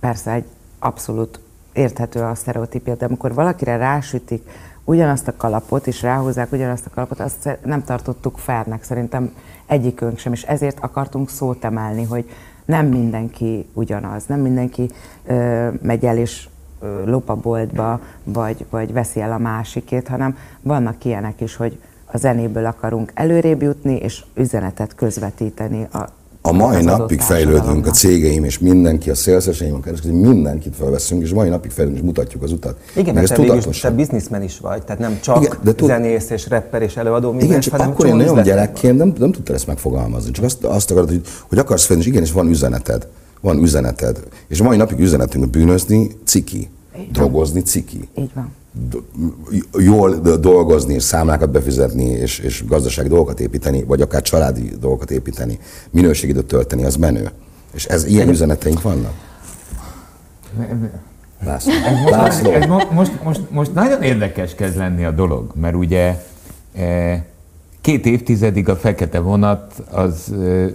persze 0.00 0.32
egy 0.32 0.44
abszolút 0.78 1.40
érthető 1.72 2.20
a 2.20 2.34
sztereotípia, 2.34 2.94
de 2.94 3.04
amikor 3.04 3.34
valakire 3.34 3.76
rásütik 3.76 4.50
ugyanazt 4.88 5.28
a 5.28 5.36
kalapot, 5.36 5.86
és 5.86 6.02
ráhozzák 6.02 6.52
ugyanazt 6.52 6.86
a 6.86 6.90
kalapot, 6.94 7.20
azt 7.20 7.58
nem 7.64 7.84
tartottuk 7.84 8.38
fernek, 8.38 8.82
szerintem 8.82 9.34
egyikünk 9.66 10.18
sem, 10.18 10.32
és 10.32 10.42
ezért 10.42 10.78
akartunk 10.80 11.30
szót 11.30 11.64
emelni, 11.64 12.04
hogy 12.04 12.30
nem 12.64 12.86
mindenki 12.86 13.68
ugyanaz, 13.72 14.26
nem 14.26 14.40
mindenki 14.40 14.90
ö, 15.26 15.68
megy 15.82 16.04
el 16.04 16.16
és 16.16 16.48
ö, 16.80 17.04
lop 17.04 17.28
a 17.28 17.34
boltba, 17.34 18.00
vagy, 18.24 18.66
vagy 18.70 18.92
veszi 18.92 19.20
el 19.20 19.32
a 19.32 19.38
másikét, 19.38 20.08
hanem 20.08 20.36
vannak 20.62 21.04
ilyenek 21.04 21.40
is, 21.40 21.56
hogy 21.56 21.80
a 22.04 22.16
zenéből 22.16 22.66
akarunk 22.66 23.10
előrébb 23.14 23.62
jutni, 23.62 23.94
és 23.94 24.24
üzenetet 24.34 24.94
közvetíteni 24.94 25.88
a 25.92 26.08
A 26.48 26.52
mai 26.52 26.82
napig 26.82 27.20
fejlődünk, 27.20 27.86
a 27.86 27.90
cégeim 27.90 28.44
és 28.44 28.58
mindenki, 28.58 29.10
a 29.10 29.14
szélszeseim, 29.14 29.74
a 29.74 29.80
kereskedőim, 29.80 30.20
mindenkit 30.20 30.74
felveszünk, 30.76 31.22
és 31.22 31.32
mai 31.32 31.48
napig 31.48 31.70
fejlődünk, 31.70 32.02
és 32.02 32.06
mutatjuk 32.06 32.42
az 32.42 32.52
utat. 32.52 32.76
Igen, 32.92 33.04
Meg 33.14 33.14
mert 33.14 33.40
ez 33.40 33.60
te 33.62 33.68
is 33.68 33.80
te 33.80 33.90
bizniszmen 33.90 34.42
is 34.42 34.58
vagy, 34.58 34.82
tehát 34.82 35.00
nem 35.00 35.18
csak 35.20 35.42
Igen, 35.42 35.56
de 35.62 35.72
tud- 35.74 35.88
zenész 35.88 36.30
és 36.30 36.48
rapper 36.48 36.82
és 36.82 36.96
előadó, 36.96 37.28
Igen, 37.28 37.40
minden, 37.40 37.60
csak 37.60 37.72
hanem 37.72 37.88
akkor 37.88 38.06
én 38.06 38.16
nagyon 38.16 38.42
gyerekként 38.42 38.98
nem, 38.98 39.12
nem 39.18 39.32
tudtad 39.32 39.54
ezt 39.54 39.66
megfogalmazni. 39.66 40.30
Csak 40.30 40.44
azt, 40.44 40.64
azt 40.64 40.90
akarod, 40.90 41.08
hogy, 41.08 41.22
hogy 41.48 41.58
akarsz 41.58 41.84
fejlődni, 41.84 42.10
és 42.10 42.16
igenis 42.16 42.32
van 42.32 42.48
üzeneted. 42.48 43.06
Van 43.40 43.62
üzeneted. 43.62 44.18
És 44.48 44.62
mai 44.62 44.76
napig 44.76 44.98
üzenetünk, 44.98 45.50
bűnözni 45.50 46.10
ciki, 46.24 46.68
drogozni 47.12 47.60
ciki. 47.60 48.08
Így 48.18 48.30
van. 48.34 48.52
Jól 49.78 50.14
do- 50.14 50.40
dolgozni, 50.40 50.94
és 50.94 51.02
számlákat 51.02 51.50
befizetni, 51.50 52.04
és, 52.04 52.38
és 52.38 52.64
gazdasági 52.66 53.08
dolgokat 53.08 53.40
építeni, 53.40 53.84
vagy 53.84 54.00
akár 54.00 54.22
családi 54.22 54.72
dolgokat 54.80 55.10
építeni, 55.10 55.58
minőségidőt 55.90 56.46
tölteni, 56.46 56.84
az 56.84 56.96
menő. 56.96 57.30
És 57.74 57.84
ez 57.84 58.04
ilyen 58.04 58.28
üzeneteink 58.28 58.82
vannak? 58.82 59.12
László. 61.44 61.72
László. 62.10 62.50
Ez 62.50 62.66
mo- 62.66 62.90
most, 62.90 63.22
most, 63.22 63.40
most 63.50 63.74
nagyon 63.74 64.02
érdekes 64.02 64.54
kezd 64.54 64.76
lenni 64.76 65.04
a 65.04 65.10
dolog, 65.10 65.50
mert 65.54 65.74
ugye 65.74 66.24
eh, 66.74 67.22
két 67.80 68.06
évtizedig 68.06 68.68
a 68.68 68.76
fekete 68.76 69.18
vonat 69.18 69.72
az 69.90 70.32
eh, 70.40 70.62
eh, 70.62 70.70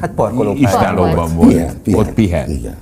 Hát 0.00 0.10
parkolópálya 0.14 0.68
istálóban 0.68 1.14
volt. 1.14 1.32
volt, 1.34 1.48
Pihen, 1.52 1.80
pihen. 1.82 1.98
ott 2.00 2.12
pihen. 2.12 2.50
Igen. 2.50 2.76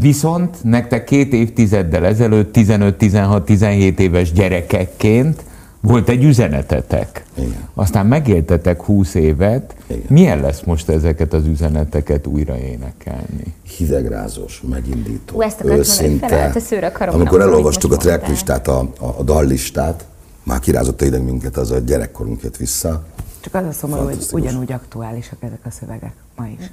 Viszont 0.00 0.64
nektek 0.64 1.04
két 1.04 1.32
évtizeddel 1.32 2.04
ezelőtt 2.04 2.54
15-16-17 2.56 3.98
éves 3.98 4.32
gyerekekként 4.32 5.44
volt 5.80 6.08
egy 6.08 6.24
üzenetetek. 6.24 7.24
Igen. 7.34 7.68
Aztán 7.74 8.06
megéltetek 8.06 8.82
20 8.82 9.14
évet. 9.14 9.74
Igen. 9.86 10.02
Milyen 10.08 10.40
lesz 10.40 10.62
most 10.62 10.88
ezeket 10.88 11.32
az 11.32 11.46
üzeneteket 11.46 12.26
újra 12.26 12.58
énekelni? 12.58 13.54
hidegrázós, 13.76 14.62
megindító, 14.68 15.36
Ú, 15.36 15.40
ezt 15.40 15.64
őszinte. 15.64 16.28
felállt 16.28 16.56
a 16.56 17.12
Amikor 17.12 17.40
elolvastuk 17.40 17.92
a 17.92 17.96
tracklistát, 17.96 18.68
a, 18.68 18.78
a, 18.98 19.06
a 19.18 19.22
dallistát, 19.22 20.04
már 20.42 20.58
kirázott 20.58 21.00
a 21.00 21.04
ideg 21.04 21.22
minket, 21.22 21.56
az 21.56 21.70
a 21.70 21.78
gyerekkorunk 21.78 22.42
jött 22.42 22.56
vissza. 22.56 23.04
Csak 23.40 23.54
az 23.54 23.64
a 23.66 23.72
szomorú, 23.72 24.02
hogy 24.02 24.26
ugyanúgy 24.32 24.72
aktuálisak 24.72 25.38
ezek 25.40 25.60
a 25.64 25.70
szövegek 25.70 26.12
ma 26.36 26.46
is. 26.58 26.70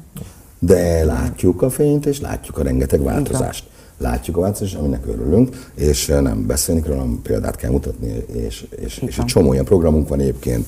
De 0.59 1.03
látjuk 1.05 1.61
a 1.61 1.69
fényt, 1.69 2.05
és 2.05 2.21
látjuk 2.21 2.57
a 2.57 2.63
rengeteg 2.63 3.03
változást. 3.03 3.63
Látjuk 3.97 4.37
a 4.37 4.41
változást, 4.41 4.75
aminek 4.75 5.07
örülünk, 5.07 5.69
és 5.75 6.09
eh, 6.09 6.21
nem 6.21 6.45
beszélni 6.45 6.81
róla, 6.85 6.99
hanem 6.99 7.19
példát 7.23 7.55
kell 7.55 7.71
mutatni, 7.71 8.25
és, 8.33 8.65
és, 8.69 8.97
és 8.97 9.17
egy 9.17 9.25
csomó 9.25 9.53
ilyen 9.53 9.65
programunk 9.65 10.07
van 10.07 10.19
egyébként 10.19 10.67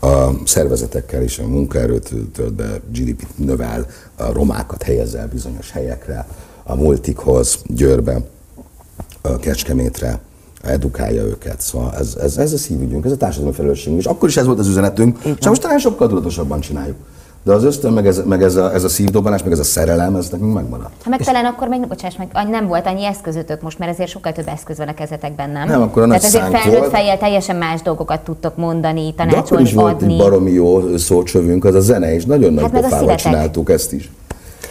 a 0.00 0.30
szervezetekkel 0.44 1.22
is, 1.22 1.38
a 1.38 1.46
munkaerőt 1.46 2.12
tölt 2.32 2.54
be, 2.54 2.80
GDP-t 2.92 3.38
növel, 3.38 3.86
a 4.16 4.32
romákat 4.32 4.82
helyez 4.82 5.14
el 5.14 5.28
bizonyos 5.28 5.70
helyekre, 5.70 6.26
a 6.62 6.74
multikhoz, 6.74 7.58
Győrbe, 7.66 8.20
a 9.20 9.36
Kecskemétre, 9.36 10.20
edukálja 10.62 11.22
őket. 11.22 11.60
Szóval 11.60 11.94
ez, 11.94 12.16
ez, 12.20 12.36
ez 12.36 12.52
a 12.52 12.56
szívügyünk, 12.58 13.04
ez 13.04 13.12
a 13.12 13.16
társadalmi 13.16 13.54
felelősségünk. 13.54 14.00
És 14.00 14.06
akkor 14.06 14.28
is 14.28 14.36
ez 14.36 14.46
volt 14.46 14.58
az 14.58 14.68
üzenetünk, 14.68 15.22
van. 15.22 15.36
és 15.40 15.46
most 15.46 15.60
talán 15.60 15.78
sokkal 15.78 16.08
tudatosabban 16.08 16.60
csináljuk. 16.60 16.96
De 17.48 17.54
az 17.54 17.64
ösztön, 17.64 17.92
meg 17.92 18.06
ez, 18.06 18.22
meg 18.24 18.42
ez, 18.42 18.56
a, 18.56 18.74
ez 18.74 18.84
a 18.84 18.88
szívdobbanás, 18.88 19.42
meg 19.42 19.52
ez 19.52 19.58
a 19.58 19.64
szerelem, 19.64 20.16
ez 20.16 20.28
nekünk 20.28 20.54
megmaradt. 20.54 21.02
Ha 21.04 21.10
meg 21.10 21.20
talán 21.20 21.44
akkor 21.44 21.68
még, 21.68 21.86
bocsáss 21.86 22.16
meg, 22.16 22.48
nem 22.48 22.66
volt 22.66 22.86
annyi 22.86 23.04
eszközötök 23.04 23.62
most, 23.62 23.78
mert 23.78 23.90
ezért 23.92 24.10
sokkal 24.10 24.32
több 24.32 24.48
eszköz 24.48 24.78
van 24.78 24.88
a 24.88 24.94
kezetekben, 24.94 25.50
nem? 25.50 25.68
Nem, 25.68 25.82
akkor 25.82 26.02
a 26.02 26.06
nagy 26.06 26.18
Tehát 26.18 26.34
szánk 26.34 26.56
felnőtt 26.56 26.90
fejjel 26.90 27.18
teljesen 27.18 27.56
más 27.56 27.82
dolgokat 27.82 28.20
tudtok 28.20 28.56
mondani, 28.56 29.14
De 29.16 29.22
akkor 29.22 29.32
tanácsolni, 29.32 29.64
is 29.64 29.72
volt 29.72 29.92
adni. 29.94 30.12
egy 30.12 30.18
baromi 30.18 30.50
jó 30.50 30.96
szócsövünk, 30.96 31.64
az 31.64 31.74
a 31.74 31.80
zene, 31.80 32.14
és 32.14 32.24
nagyon 32.24 32.52
nagy 32.52 32.62
Hát 32.62 32.74
a 32.74 32.80
pofával 32.80 33.14
csináltuk 33.14 33.70
ezt 33.70 33.92
is. 33.92 34.10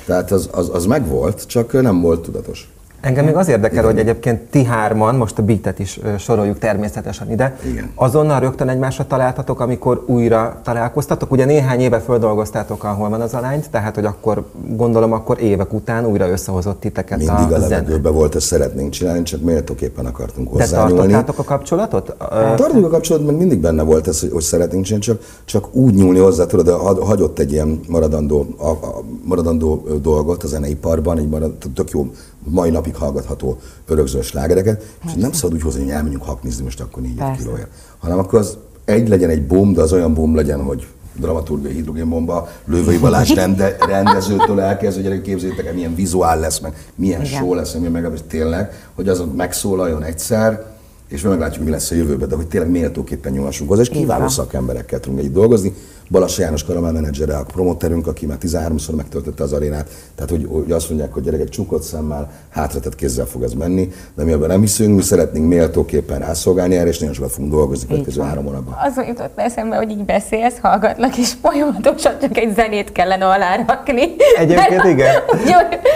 Tehát 0.06 0.32
az, 0.32 0.50
az, 0.52 0.70
az 0.74 0.86
megvolt, 0.86 1.44
csak 1.48 1.82
nem 1.82 2.02
volt 2.02 2.22
tudatos. 2.22 2.70
Engem 3.02 3.26
még 3.26 3.36
az 3.36 3.48
érdekel, 3.48 3.84
hogy 3.86 3.98
egyébként 4.00 4.42
ti 4.42 4.64
hárman, 4.64 5.16
most 5.16 5.38
a 5.38 5.44
beatet 5.44 5.80
is 5.80 6.00
soroljuk 6.18 6.58
természetesen 6.60 7.32
ide, 7.32 7.56
Igen. 7.66 7.92
azonnal 7.96 8.40
rögtön 8.40 8.70
egymásra 8.70 9.08
találtatok, 9.08 9.60
amikor 9.60 10.04
újra 10.08 10.60
találkoztatok. 10.64 11.32
Ugye 11.32 11.46
néhány 11.46 11.80
éve 11.80 12.00
földolgoztátok 12.00 12.84
a 12.84 12.88
Hol 12.88 13.10
van 13.10 13.22
az 13.22 13.34
a 13.34 13.40
lányt, 13.40 13.70
tehát 13.70 13.96
hogy 13.96 14.06
akkor 14.06 14.46
gondolom 14.76 15.12
akkor 15.12 15.42
évek 15.42 15.74
után 15.74 16.06
újra 16.06 16.30
összehozott 16.30 16.80
titeket 16.80 17.18
Mindig 17.18 17.34
a, 17.52 17.56
a 17.56 17.58
levegőben 17.58 18.14
volt, 18.14 18.36
ezt 18.36 18.46
szeretnénk 18.46 18.90
csinálni, 18.90 19.24
csak 19.24 19.42
méltóképpen 19.42 20.06
akartunk 20.06 20.48
De 20.54 20.62
hozzányúlni. 20.64 20.96
tartottátok 20.96 21.40
a 21.40 21.44
kapcsolatot? 21.44 22.16
Ö, 22.32 22.54
Tartjuk 22.56 22.86
a 22.86 22.90
kapcsolatban, 22.90 23.30
meg 23.32 23.40
mindig 23.42 23.60
benne 23.60 23.84
volt 23.84 24.08
ez, 24.08 24.20
hogy, 24.20 24.32
hogy 24.32 24.42
szeretnénk 24.44 24.84
csinálni, 24.84 25.06
csak, 25.06 25.22
csak 25.46 25.76
úgy 25.76 25.94
nyúlni 25.94 26.20
hozzá, 26.20 26.46
tudod, 26.46 26.66
de 26.66 26.72
ha- 26.72 27.06
hagyott 27.06 27.40
egy 27.40 27.52
ilyen 27.52 27.80
maradandó, 27.88 28.46
a, 28.58 28.68
a 28.68 29.04
maradandó 29.24 29.88
dolgot 30.02 30.44
a 30.44 30.48
zeneiparban, 30.48 31.18
egy 31.18 31.30
marad, 31.30 31.54
tök 31.76 31.90
jó, 31.90 32.08
mai 32.50 32.70
napig 32.70 32.96
hallgatható 32.96 33.58
örökző 33.88 34.22
slágereket, 34.22 34.84
és 35.06 35.14
nem 35.14 35.32
szabad 35.32 35.56
úgy 35.56 35.62
hozni, 35.62 35.82
hogy 35.82 35.92
elmenjünk 35.92 36.24
haknizni 36.24 36.64
most 36.64 36.80
akkor 36.82 37.02
négy 37.02 37.22
kilóért, 37.38 37.68
hanem 37.98 38.18
akkor 38.18 38.40
az 38.40 38.58
egy 38.86 39.08
legyen 39.08 39.30
egy 39.30 39.48
bum, 39.48 39.74
de 39.74 39.82
az 39.82 39.94
olyan 39.94 40.14
bum 40.14 40.36
legyen, 40.36 40.64
hogy 40.64 40.88
dramaturgiai 41.20 41.74
hidrogénbomba, 41.74 42.50
Lővei 42.66 42.98
Balázs 42.98 43.34
rende, 43.34 43.76
rendezőtől 43.80 44.60
elkezdve, 44.60 45.02
hogy 45.02 45.04
gyerekek, 45.04 45.24
képzétek 45.24 45.66
el, 45.66 45.74
milyen 45.74 45.96
vizuál 45.96 46.40
lesz, 46.40 46.60
meg 46.60 46.88
milyen 46.96 47.22
Igen. 47.22 47.34
show 47.34 47.54
lesz, 47.54 47.74
milyen 47.74 47.92
meg, 47.92 48.12
tényleg, 48.28 48.90
hogy 48.96 49.10
az 49.10 49.24
megszólaljon 49.36 50.04
egyszer, 50.04 50.66
és 51.08 51.22
mi 51.22 51.30
meglátjuk, 51.30 51.66
mi 51.66 51.72
lesz 51.72 51.92
a 51.92 51.96
jövőben, 51.96 52.30
de 52.30 52.36
hogy 52.36 52.48
tényleg 52.48 52.70
méltóképpen 52.70 53.32
nyúlhassunk 53.32 53.70
hozzá, 53.70 53.82
és 53.82 53.90
kiváló 53.90 54.28
szakemberekkel 54.28 55.00
tudunk 55.00 55.20
együtt 55.20 55.34
dolgozni. 55.34 55.74
Balassa 56.10 56.42
János 56.42 56.64
karamell 56.64 56.92
menedzsere, 56.92 57.38
a 57.38 57.44
promoterünk, 57.44 58.08
aki 58.08 58.26
már 58.26 58.38
13-szor 58.42 58.96
megtöltötte 58.96 59.44
az 59.44 59.54
arénát, 59.54 59.90
tehát 60.16 60.32
hogy, 60.32 60.48
hogy 60.52 60.72
azt 60.72 60.90
mondják, 60.90 61.14
hogy 61.14 61.24
gyerekek 61.24 61.50
csukott 61.50 61.82
szemmel, 61.82 62.32
hátratett 62.50 62.96
kézzel 62.96 63.26
fog 63.26 63.44
ez 63.44 63.54
menni, 63.54 63.92
de 64.16 64.24
mi 64.24 64.32
abban 64.32 64.48
nem 64.48 64.60
hiszünk, 64.60 64.96
mi 64.96 65.02
szeretnénk 65.02 65.48
méltóképpen 65.48 66.20
rászolgálni 66.20 66.76
erre, 66.76 66.88
és 66.88 67.00
nagyon 67.00 67.14
sokat 67.14 67.32
fogunk 67.32 67.52
dolgozni 67.52 67.86
a 67.86 67.90
következő 67.90 68.22
három 68.22 68.46
hónapban. 68.46 68.76
Az 68.84 69.06
jutott 69.08 69.40
eszembe, 69.40 69.76
hogy 69.76 69.90
így 69.90 70.06
beszélsz, 70.06 70.58
hallgatlak, 70.62 71.18
és 71.18 71.34
folyamatosan 71.42 72.14
csak 72.22 72.38
egy 72.38 72.54
zenét 72.56 72.92
kellene 72.92 73.26
alárakni. 73.26 74.16
Egyébként 74.38 74.84
igen. 74.84 75.16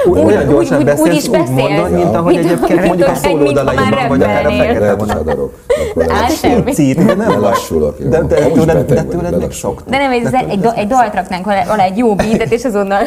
úgy, 0.05 0.19
Olyan 0.19 0.43
úgy, 0.43 0.49
gyorsan 0.49 0.77
úgy, 0.77 0.85
beszélsz, 0.85 1.07
úgy 1.07 1.15
is 1.15 1.27
úgy 1.27 1.31
beszélsz. 1.31 1.57
mondod, 1.57 1.91
mint 1.91 2.15
ahogy 2.15 2.33
Mint 2.33 2.45
egyébként 2.45 2.85
mondjuk 2.85 3.07
a 3.07 3.11
mint 3.11 3.23
szóló 3.23 3.41
ahogy 3.41 3.53
dalaiban, 3.53 3.89
már 3.89 4.07
vagy 4.07 4.21
akár 4.21 4.45
a 4.45 4.51
fekete 4.51 5.13
hadarok. 5.13 5.57
Akkor 5.95 6.29
semmi. 6.41 6.71
Cít, 6.71 7.05
de 7.05 7.13
nem 7.13 7.31
jó. 7.69 8.09
De, 8.09 8.21
de 8.21 8.35
Amúgy 8.35 8.51
tőled, 8.53 8.85
de 8.85 9.03
tőled 9.03 9.11
meg 9.13 9.31
lelassulok. 9.31 9.51
sok. 9.51 9.89
De 9.89 9.97
nem, 10.01 10.11
egy, 10.11 10.25
egy, 10.25 10.49
egy, 10.49 10.65
egy 10.75 10.87
dalt 10.87 11.13
raknánk 11.13 11.47
alá, 11.47 11.83
egy 11.83 11.97
jó 11.97 12.15
beatet, 12.15 12.51
és 12.51 12.63
azonnal... 12.63 13.03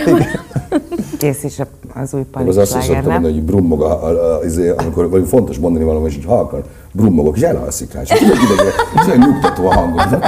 Kész 1.19 1.43
is 1.43 1.59
az 1.95 2.15
új 2.15 2.21
Meg 2.35 2.49
az 2.49 2.57
azt 2.57 2.77
is 2.77 2.85
szoktam 2.85 3.13
mondani, 3.13 3.35
hogy 3.35 3.43
brummog, 3.43 3.83
a, 3.83 4.05
a, 4.05 4.35
a, 4.35 4.45
izé, 4.45 4.69
amikor 4.69 5.09
valami 5.09 5.29
fontos 5.29 5.59
mondani 5.59 5.85
valami, 5.85 6.07
és 6.07 6.17
így 6.17 6.25
halkan 6.25 6.63
brummogok, 6.93 7.37
és 7.37 7.43
elalszik 7.43 7.93
rá. 7.93 8.01
És 8.01 8.09
tudod, 8.09 8.37
idegen, 8.37 8.73
és 8.95 9.07
olyan 9.07 9.19
nyugtató 9.19 9.67
a 9.67 9.75
hangod. 9.75 10.25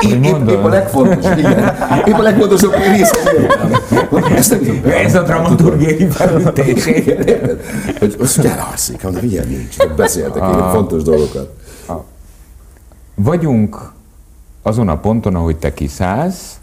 Épp, 0.00 0.24
épp, 0.24 0.48
épp 0.48 0.64
a 0.64 0.68
legfontosabb, 0.68 1.38
igen. 1.38 1.76
Épp 2.04 2.14
a 2.14 2.22
legfontosabb 2.22 2.74
rész. 2.74 3.10
Ezt 4.36 4.50
nem 4.50 4.58
tudom. 4.58 4.90
Ez 4.90 5.14
a 5.14 5.22
dramaturgiai 5.22 6.06
felütés. 6.06 6.84
Hogy 7.98 8.16
azt 8.20 8.36
hogy 8.36 8.46
elalszik, 8.46 9.02
mondom, 9.02 9.24
ilyen 9.24 9.46
nincs. 9.48 9.76
Beszéltek 9.96 10.42
Ah. 10.42 10.56
ilyen 10.56 10.70
fontos 10.70 11.02
dolgokat. 11.02 11.50
Vagyunk 13.14 13.94
azon 14.66 14.88
a 14.88 14.98
ponton, 14.98 15.34
ahogy 15.34 15.56
te 15.56 15.74
kiszállsz, 15.74 16.58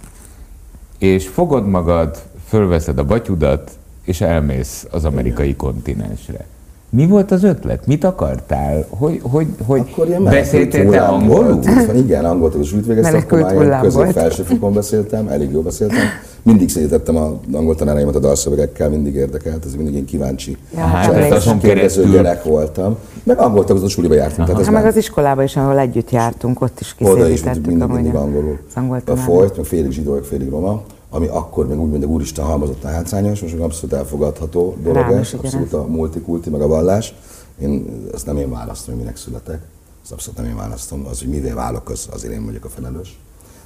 és 0.98 1.28
fogod 1.28 1.68
magad, 1.68 2.22
fölveszed 2.48 2.98
a 2.98 3.04
batyudat, 3.04 3.72
és 4.06 4.22
elmész 4.22 4.88
az 4.92 5.06
amerikai 5.06 5.56
kontinensre. 5.56 6.46
Mi 6.90 7.08
volt 7.08 7.32
az 7.32 7.44
ötlet? 7.44 7.88
Mit 7.88 8.04
akartál? 8.04 8.86
Hogy, 8.90 9.20
hogy, 9.24 9.48
hogy 9.66 9.80
Akkor 9.92 10.08
ilyen 10.08 10.24
beszéltél 10.24 10.90
te 10.90 11.02
angolul? 11.02 11.62
volt. 11.62 11.94
Igen, 11.96 12.26
angolul 12.26 12.62
is 12.62 12.74
úgy 12.74 12.88
végeztem, 12.88 13.16
akkor 13.16 13.40
már 13.40 13.54
ilyen 13.54 13.82
közép-felsőfokon 13.82 14.74
beszéltem, 14.74 15.28
elég 15.28 15.52
jól 15.52 15.64
beszéltem. 15.64 16.06
Mindig 16.44 16.70
szétettem 16.70 17.16
a 17.16 17.40
angol 17.52 17.76
tanáraimat 17.76 18.16
a 18.16 18.20
dalszövegekkel, 18.20 18.90
mindig 18.90 19.16
érdekelt, 19.16 19.66
ez 19.66 19.76
mindig 19.76 19.94
én 19.94 20.06
kíváncsi. 20.06 20.58
Ja, 20.76 20.80
hát 20.80 21.60
kérdező 21.60 22.10
gyerek 22.10 22.44
voltam. 22.44 22.98
Meg 23.24 23.40
angol 23.40 23.64
tagozó 23.64 23.88
suliba 23.88 24.14
jártunk. 24.14 24.48
Tehát 24.48 24.62
ez 24.62 24.68
meg 24.68 24.86
az 24.86 24.96
iskolába 24.96 25.44
is, 25.44 25.56
ahol 25.56 25.80
együtt 25.80 26.12
jártunk, 26.12 26.62
ott 26.62 26.80
is 26.80 26.96
Oda 27.00 27.28
is 27.28 27.32
kiszélítettük 27.32 27.66
mindig, 27.66 27.88
mindig 27.88 28.16
angolul 28.16 28.60
az 28.68 28.74
angol 28.76 28.98
a 28.98 29.04
tanárnak. 29.04 29.36
folyt, 29.36 29.56
meg 29.56 29.66
félig 29.66 29.92
zsidó, 29.92 30.22
félig 30.22 30.50
roma, 30.50 30.84
ami 31.10 31.28
akkor 31.28 31.68
még 31.68 31.80
úgy 31.80 31.90
mondjuk 31.90 32.12
úristen 32.12 32.46
halmozott 32.46 32.84
a 32.84 32.88
hátszányos, 32.88 33.42
most 33.42 33.60
abszolút 33.60 33.96
elfogadható 33.96 34.76
dolog 34.84 35.12
ez, 35.12 35.34
abszolút 35.38 35.74
a 35.74 35.86
multikulti, 35.88 36.50
meg 36.50 36.62
a 36.62 36.68
vallás. 36.68 37.14
Én 37.62 37.86
ezt 38.14 38.26
nem 38.26 38.38
én 38.38 38.50
választom, 38.50 38.94
hogy 38.94 39.04
minek 39.04 39.18
születek. 39.18 39.60
Ezt 40.04 40.12
abszolút 40.12 40.40
nem 40.40 40.50
én 40.50 40.56
választom. 40.56 41.06
Az, 41.10 41.20
hogy 41.20 41.30
mivé 41.30 41.50
válok, 41.50 41.90
az 41.90 42.08
azért 42.14 42.34
én 42.34 42.46
vagyok 42.46 42.66
a 42.66 42.70
felelős. 42.70 43.20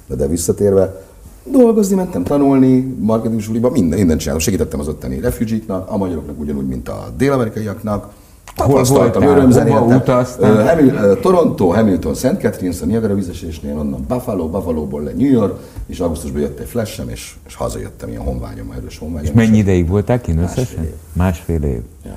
De, 0.06 0.14
de 0.14 0.26
visszatérve, 0.26 1.02
dolgozni 1.50 1.94
mentem, 1.94 2.22
tanulni, 2.22 2.94
marketing 3.00 3.40
suliba, 3.40 3.70
minden, 3.70 3.98
mindent 3.98 4.20
csináltam. 4.20 4.44
Segítettem 4.44 4.80
az 4.80 4.88
ottani 4.88 5.20
refugeeknak, 5.20 5.90
a 5.90 5.96
magyaroknak 5.96 6.40
ugyanúgy, 6.40 6.66
mint 6.66 6.88
a 6.88 7.08
dél-amerikaiaknak. 7.16 8.12
Tapasztaltam, 8.56 9.22
örömzenéltem. 9.22 10.02
Hamil, 10.66 11.18
Toronto, 11.20 11.68
Hamilton, 11.68 12.14
St. 12.14 12.38
Catharines, 12.38 12.80
a 12.80 12.86
Niagara 12.86 13.14
vízesésnél, 13.14 13.78
onnan 13.78 14.04
Buffalo, 14.08 14.48
Buffalo-ból 14.48 15.02
le 15.02 15.12
New 15.16 15.30
York, 15.30 15.60
és 15.86 16.00
augusztusban 16.00 16.40
jött 16.40 16.58
egy 16.58 16.66
flashem, 16.66 17.08
és, 17.08 17.36
és 17.46 17.54
hazajöttem, 17.54 18.08
ilyen 18.08 18.22
honvágyom, 18.22 18.70
erős 18.70 18.98
honvágyom. 18.98 19.24
És 19.24 19.32
mennyi 19.32 19.58
ideig 19.58 19.88
voltál 19.88 20.20
kint 20.20 20.40
összesen? 20.40 20.88
Másfél 21.12 21.62
év. 21.62 21.62
Másfél 21.62 21.62
év. 21.62 21.82
Ja. 22.04 22.16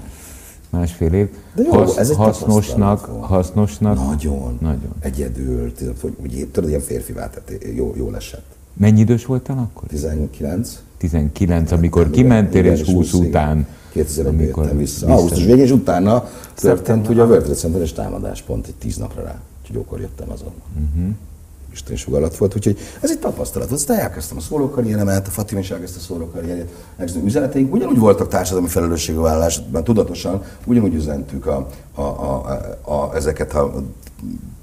Másfél 0.70 1.14
év. 1.14 1.30
De 1.56 1.64
jó, 1.64 1.82
ez 1.98 2.10
egy 2.10 2.16
hasznosnak, 2.16 3.10
hasznosnak. 3.20 3.96
Nagyon. 3.96 4.58
Nagyon. 4.62 4.92
Egyedül, 5.00 5.74
tudod, 5.74 5.96
hogy 6.02 6.14
úgy, 6.24 6.48
tudod, 6.52 6.70
ilyen 6.70 6.82
férfivá, 6.82 7.30
tehát 7.30 7.64
jó, 7.76 7.94
jó 7.98 8.14
esett. 8.14 8.46
Mennyi 8.74 9.00
idős 9.00 9.26
voltál 9.26 9.58
akkor? 9.58 9.88
19. 9.88 10.80
19, 10.98 11.72
amikor 11.72 12.02
Igen, 12.02 12.12
kimentél, 12.14 12.64
igen, 12.66 12.78
és 12.78 12.92
20 12.92 13.14
igen. 13.14 13.26
után. 13.28 13.68
2001-ben 13.96 14.40
jöttem 14.40 14.78
vissza. 14.78 14.78
vissza- 14.78 15.08
Augusztus 15.08 15.44
végén, 15.44 15.64
és 15.64 15.72
utána 15.72 16.30
történt 16.56 17.10
ugye 17.10 17.22
a 17.22 17.26
World 17.26 17.42
Trade 17.44 17.58
Center-es 17.60 17.94
támadás 17.94 18.42
pont 18.42 18.68
egy 18.68 18.74
tíz 18.76 18.98
napra 18.98 19.24
rá. 19.24 19.40
Úgyhogy 19.62 19.76
jókor 19.76 20.00
jöttem 20.00 20.32
azon. 20.32 20.52
Uh-huh. 20.96 21.10
Isten 21.74 21.96
sugallat 21.96 22.38
volt, 22.38 22.56
úgyhogy 22.56 22.78
ez 23.02 23.12
egy 23.12 23.20
tapasztalat. 23.20 23.72
Aztán 23.72 24.00
elkezdtem 24.00 24.38
a 24.38 24.42
szólókarrieremet, 24.42 25.28
a 25.28 25.30
Fatima 25.30 25.60
is 25.60 25.72
elkezdte 25.72 26.00
a 26.00 26.04
szólókarrierjét, 26.04 26.70
elkezdtem 26.98 27.26
üzeneteink, 27.26 27.74
ugyanúgy 27.74 27.98
voltak 27.98 28.28
társadalmi 28.28 28.68
felelősségvállalásban, 28.68 29.84
tudatosan, 29.84 30.44
ugyanúgy 30.66 30.94
üzentük 30.94 31.46
a, 31.46 31.68
a, 31.96 32.02
a, 32.02 32.46
a, 32.82 33.16
ezeket 33.16 33.54
a 33.54 33.74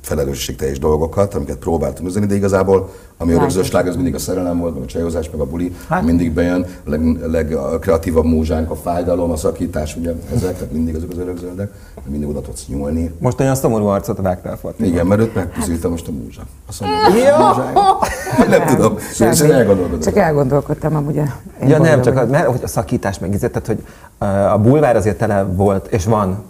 felelősségteljes 0.00 0.78
dolgokat, 0.78 1.34
amiket 1.34 1.56
próbáltunk 1.56 2.08
üzenni, 2.08 2.26
de 2.26 2.34
igazából 2.34 2.90
ami 3.20 3.32
örökzös 3.32 3.66
sláger, 3.66 3.88
az 3.88 3.94
mindig 3.94 4.14
a 4.14 4.18
szerelem 4.18 4.58
volt, 4.58 4.74
meg 4.74 4.82
a 4.82 4.86
csajozás, 4.86 5.30
meg 5.30 5.40
a 5.40 5.44
buli, 5.44 5.74
hát. 5.88 6.02
mindig 6.02 6.32
bejön, 6.32 6.66
a 6.86 6.90
leg, 6.90 7.18
legkreatívabb 7.26 8.24
múzsánk, 8.24 8.70
a 8.70 8.74
fájdalom, 8.74 9.30
a 9.30 9.36
szakítás, 9.36 9.96
ugye 9.96 10.12
ezek, 10.34 10.54
tehát 10.54 10.72
mindig 10.72 10.94
azok 10.94 11.10
az 11.10 11.18
örökzöldek, 11.18 11.70
de 11.94 12.10
mindig 12.10 12.28
oda 12.28 12.40
tudsz 12.40 12.66
nyúlni. 12.66 13.12
Most 13.18 13.40
olyan 13.40 13.54
szomorú 13.54 13.86
arcot 13.86 14.18
vágtál 14.18 14.56
Fatima. 14.56 14.88
Igen, 14.88 15.06
mert 15.06 15.20
őt 15.20 15.34
megpuszítam 15.34 15.90
most 15.90 16.08
a 16.08 16.10
múzsa. 16.10 16.42
A 16.66 16.86
múzsája. 17.10 17.98
Nem 18.58 18.66
tudom, 18.66 18.96
én 19.20 19.52
elgondolkodom. 19.52 20.00
Csak 20.00 20.16
elgondolkodtam 20.16 20.96
amúgy 20.96 21.20
Ja 21.66 21.78
nem, 21.78 22.02
csak 22.02 22.16
a, 22.16 22.26
mert, 22.26 22.46
hogy 22.46 22.60
a 22.62 22.68
szakítás 22.68 23.18
meg 23.18 23.38
tehát, 23.38 23.66
hogy 23.66 23.84
a 24.52 24.58
bulvár 24.58 24.96
azért 24.96 25.18
tele 25.18 25.42
volt, 25.42 25.86
és 25.86 26.04
van 26.04 26.42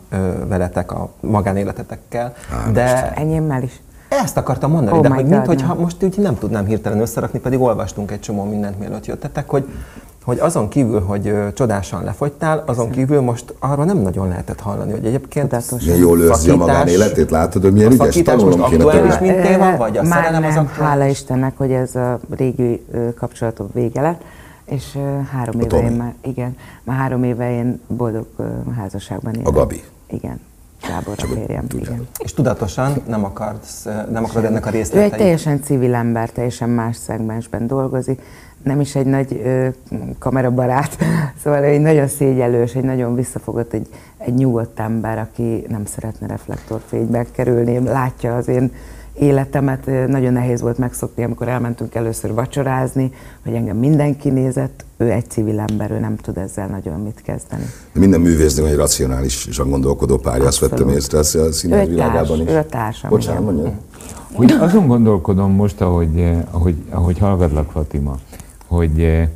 veletek 0.48 0.92
a 0.92 1.08
magánéletetekkel, 1.20 2.34
de 2.72 3.12
Enyémmel 3.14 3.62
is. 3.62 3.80
ezt 4.08 4.36
akartam 4.36 4.70
mondani, 4.70 4.96
Oh 4.96 5.02
de 5.02 5.08
hogy 5.08 5.22
God, 5.22 5.30
minthogyha 5.30 5.72
nem. 5.72 5.82
most 5.82 6.02
úgy 6.02 6.18
nem 6.18 6.38
tudnám 6.38 6.64
hirtelen 6.66 7.00
összerakni, 7.00 7.38
pedig 7.38 7.60
olvastunk 7.60 8.10
egy 8.10 8.20
csomó 8.20 8.44
mindent, 8.44 8.78
mielőtt 8.78 9.06
jöttetek, 9.06 9.48
hogy 9.50 9.64
hogy 10.24 10.38
azon 10.38 10.68
kívül, 10.68 11.00
hogy 11.00 11.28
ö, 11.28 11.46
csodásan 11.54 12.04
lefogytál, 12.04 12.62
azon 12.66 12.90
kívül 12.90 13.20
most 13.20 13.54
arra 13.58 13.84
nem 13.84 13.96
nagyon 13.98 14.28
lehetett 14.28 14.60
hallani, 14.60 14.90
hogy 14.92 15.04
egyébként 15.06 15.48
Tudatos. 15.48 15.82
Milyen 15.84 15.98
jól 15.98 16.20
őrzi 16.20 16.50
a 16.50 16.56
magánéletét, 16.56 17.30
látod, 17.30 17.62
hogy 17.62 17.72
milyen 17.72 17.90
a 17.90 17.94
ügyes, 17.94 18.14
most 18.14 18.24
tanulom 18.24 18.64
kéne 18.70 18.84
aktuális, 18.84 19.16
tőle. 19.16 19.32
mint 19.32 19.46
téma, 19.46 19.76
vagy 19.76 19.96
a 19.96 20.02
Már 20.02 20.12
szerelem 20.12 20.44
az 20.44 20.54
nem, 20.54 20.64
aktuális? 20.64 20.90
hála 20.92 21.04
Istennek, 21.06 21.52
hogy 21.56 21.70
ez 21.72 21.94
a 21.96 22.18
régi 22.36 22.84
kapcsolatok 23.16 23.72
vége 23.72 24.00
lett, 24.00 24.20
és 24.64 24.98
három 25.32 25.54
A 25.56 25.58
éve 25.58 25.66
Tomi. 25.66 25.84
én 25.84 25.92
már, 25.96 26.14
igen, 26.24 26.56
már 26.84 26.96
három 26.96 27.24
éve 27.24 27.50
én 27.52 27.80
boldog 27.86 28.26
házasságban 28.76 29.34
élek. 29.34 29.46
A 29.48 29.50
Gabi. 29.50 29.82
Igen, 30.10 30.40
Gábor 30.88 31.14
a 31.16 31.26
férjem, 31.26 31.64
igen. 31.74 32.08
És 32.18 32.34
tudatosan 32.34 33.02
nem 33.06 33.24
akarsz, 33.24 33.86
ö, 33.86 34.10
nem 34.10 34.24
akarod 34.24 34.44
ennek 34.44 34.66
a 34.66 34.68
Ő 34.68 34.72
egy 34.72 34.78
részleteit. 34.78 35.16
teljesen 35.16 35.62
civil 35.62 35.94
ember, 35.94 36.30
teljesen 36.30 36.70
más 36.70 36.96
szegmensben 36.96 37.66
dolgozik, 37.66 38.22
nem 38.62 38.80
is 38.80 38.94
egy 38.94 39.06
nagy 39.06 39.40
ö, 39.44 39.68
kamerabarát, 40.18 40.96
szóval 41.42 41.62
egy 41.62 41.80
nagyon 41.80 42.08
szégyelős, 42.08 42.74
egy 42.74 42.84
nagyon 42.84 43.14
visszafogott, 43.14 43.72
egy, 43.72 43.88
egy 44.18 44.34
nyugodt 44.34 44.80
ember, 44.80 45.18
aki 45.18 45.64
nem 45.68 45.84
szeretne 45.84 46.26
reflektorfénybe 46.26 47.26
kerülni, 47.32 47.78
látja 47.78 48.36
az 48.36 48.48
én 48.48 48.72
életemet, 49.20 49.86
nagyon 50.06 50.32
nehéz 50.32 50.60
volt 50.60 50.78
megszokni, 50.78 51.24
amikor 51.24 51.48
elmentünk 51.48 51.94
először 51.94 52.34
vacsorázni, 52.34 53.12
hogy 53.44 53.52
engem 53.54 53.76
mindenki 53.76 54.30
nézett, 54.30 54.84
ő 54.96 55.10
egy 55.10 55.30
civil 55.30 55.64
ember, 55.68 55.90
ő 55.90 55.98
nem 55.98 56.16
tud 56.16 56.36
ezzel 56.36 56.66
nagyon 56.66 57.00
mit 57.00 57.22
kezdeni. 57.24 57.64
Minden 57.92 58.20
művésznek 58.20 58.66
egy 58.66 58.76
racionális 58.76 59.46
és 59.46 59.58
a 59.58 59.64
gondolkodó 59.64 60.16
párja, 60.16 60.46
azt 60.46 60.58
vettem 60.58 60.88
észre 60.88 61.18
ezt 61.18 61.34
a 61.34 61.52
színház 61.52 61.88
világában 61.88 62.40
is. 62.40 62.48
ő 62.48 62.56
a 62.56 62.66
társam, 62.66 63.10
Bocsánat, 63.10 63.44
mondja. 63.44 63.72
Hogy 64.32 64.52
azon 64.52 64.86
gondolkodom 64.86 65.52
most, 65.52 65.80
ahogy, 65.80 66.18
eh, 66.18 66.38
ahogy, 66.50 66.74
ahogy 66.90 67.18
hallgatlak, 67.18 67.70
Fatima, 67.70 68.16
hogy 68.66 69.00
eh, 69.00 69.28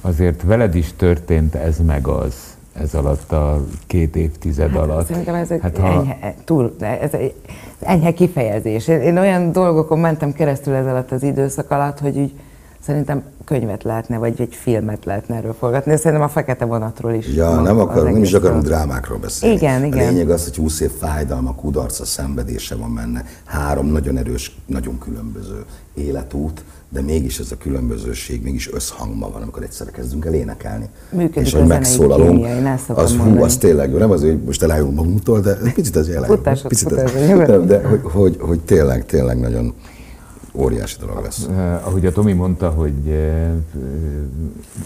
azért 0.00 0.42
veled 0.42 0.74
is 0.74 0.92
történt 0.96 1.54
ez 1.54 1.78
meg 1.86 2.06
az, 2.06 2.34
ez 2.80 2.94
alatt 2.94 3.32
a 3.32 3.64
két 3.86 4.16
évtized 4.16 4.74
alatt. 4.74 5.06
Szerintem 5.06 5.34
ez 5.34 5.50
egy 5.50 5.60
Hát 5.62 5.76
hát, 5.76 5.86
ha- 5.86 6.00
enyhe, 6.00 6.34
túl, 6.44 6.74
ez 6.80 7.12
egy 7.12 7.34
enyhe 7.80 8.12
kifejezés. 8.12 8.88
Én, 8.88 9.00
én 9.00 9.18
olyan 9.18 9.52
dolgokon 9.52 9.98
mentem 9.98 10.32
keresztül 10.32 10.74
ez 10.74 10.86
alatt 10.86 11.12
az 11.12 11.22
időszak 11.22 11.70
alatt, 11.70 11.98
hogy 11.98 12.16
úgy 12.18 12.32
szerintem 12.80 13.22
könyvet 13.44 13.82
lehetne, 13.82 14.18
vagy 14.18 14.40
egy 14.40 14.54
filmet 14.54 15.04
lehetne 15.04 15.36
erről 15.36 15.54
forgatni. 15.58 15.96
Szerintem 15.96 16.22
a 16.22 16.28
fekete 16.28 16.64
vonatról 16.64 17.12
is. 17.12 17.26
Ja, 17.34 17.60
nem 17.60 17.78
akarunk, 17.78 18.12
nem 18.12 18.22
is 18.22 18.32
akarunk 18.32 18.62
drámákról 18.62 19.18
beszélni. 19.18 19.54
Igen, 19.56 19.82
A 19.82 19.86
igen. 19.86 20.12
lényeg 20.12 20.30
az, 20.30 20.44
hogy 20.44 20.56
20 20.56 20.80
év 20.80 20.90
fájdalma, 20.90 21.54
kudarca, 21.54 22.04
szenvedése 22.04 22.74
van 22.76 22.94
benne. 22.94 23.24
Három 23.44 23.86
nagyon 23.86 24.16
erős, 24.16 24.56
nagyon 24.66 24.98
különböző 24.98 25.64
életút, 25.94 26.64
de 26.90 27.00
mégis 27.00 27.38
ez 27.38 27.52
a 27.52 27.56
különbözőség 27.56 28.42
mégis 28.42 28.72
összhangban 28.72 29.32
van, 29.32 29.42
amikor 29.42 29.62
egyszerre 29.62 29.90
kezdünk 29.90 30.24
el 30.24 30.34
énekelni. 30.34 30.88
Működik 31.10 31.46
és 31.46 31.52
hogy 31.52 31.66
megszólalunk, 31.66 32.44
kémia, 32.44 32.72
az 32.72 33.10
hú, 33.10 33.16
mondani. 33.16 33.42
az 33.42 33.56
tényleg 33.56 33.92
nem 33.92 34.10
az, 34.10 34.20
hogy 34.20 34.42
most 34.42 34.62
elájulunk 34.62 34.96
magunktól, 34.96 35.40
de 35.40 35.56
picit 35.74 35.96
az 35.96 36.08
elájulunk. 36.08 36.66
Picit 36.68 36.92
az, 36.92 37.12
de, 37.12 37.58
de 37.58 37.86
hogy, 37.88 38.00
hogy, 38.02 38.36
hogy, 38.40 38.60
tényleg, 38.60 39.06
tényleg 39.06 39.40
nagyon 39.40 39.74
óriási 40.52 40.96
dolog 41.00 41.22
lesz. 41.22 41.46
Uh, 41.48 41.86
ahogy 41.86 42.06
a 42.06 42.12
Tomi 42.12 42.32
mondta, 42.32 42.68
hogy 42.70 43.06
uh, 43.06 43.48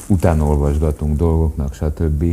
utána 0.06 0.44
olvasgatunk 0.44 1.16
dolgoknak, 1.16 1.74
stb. 1.74 2.24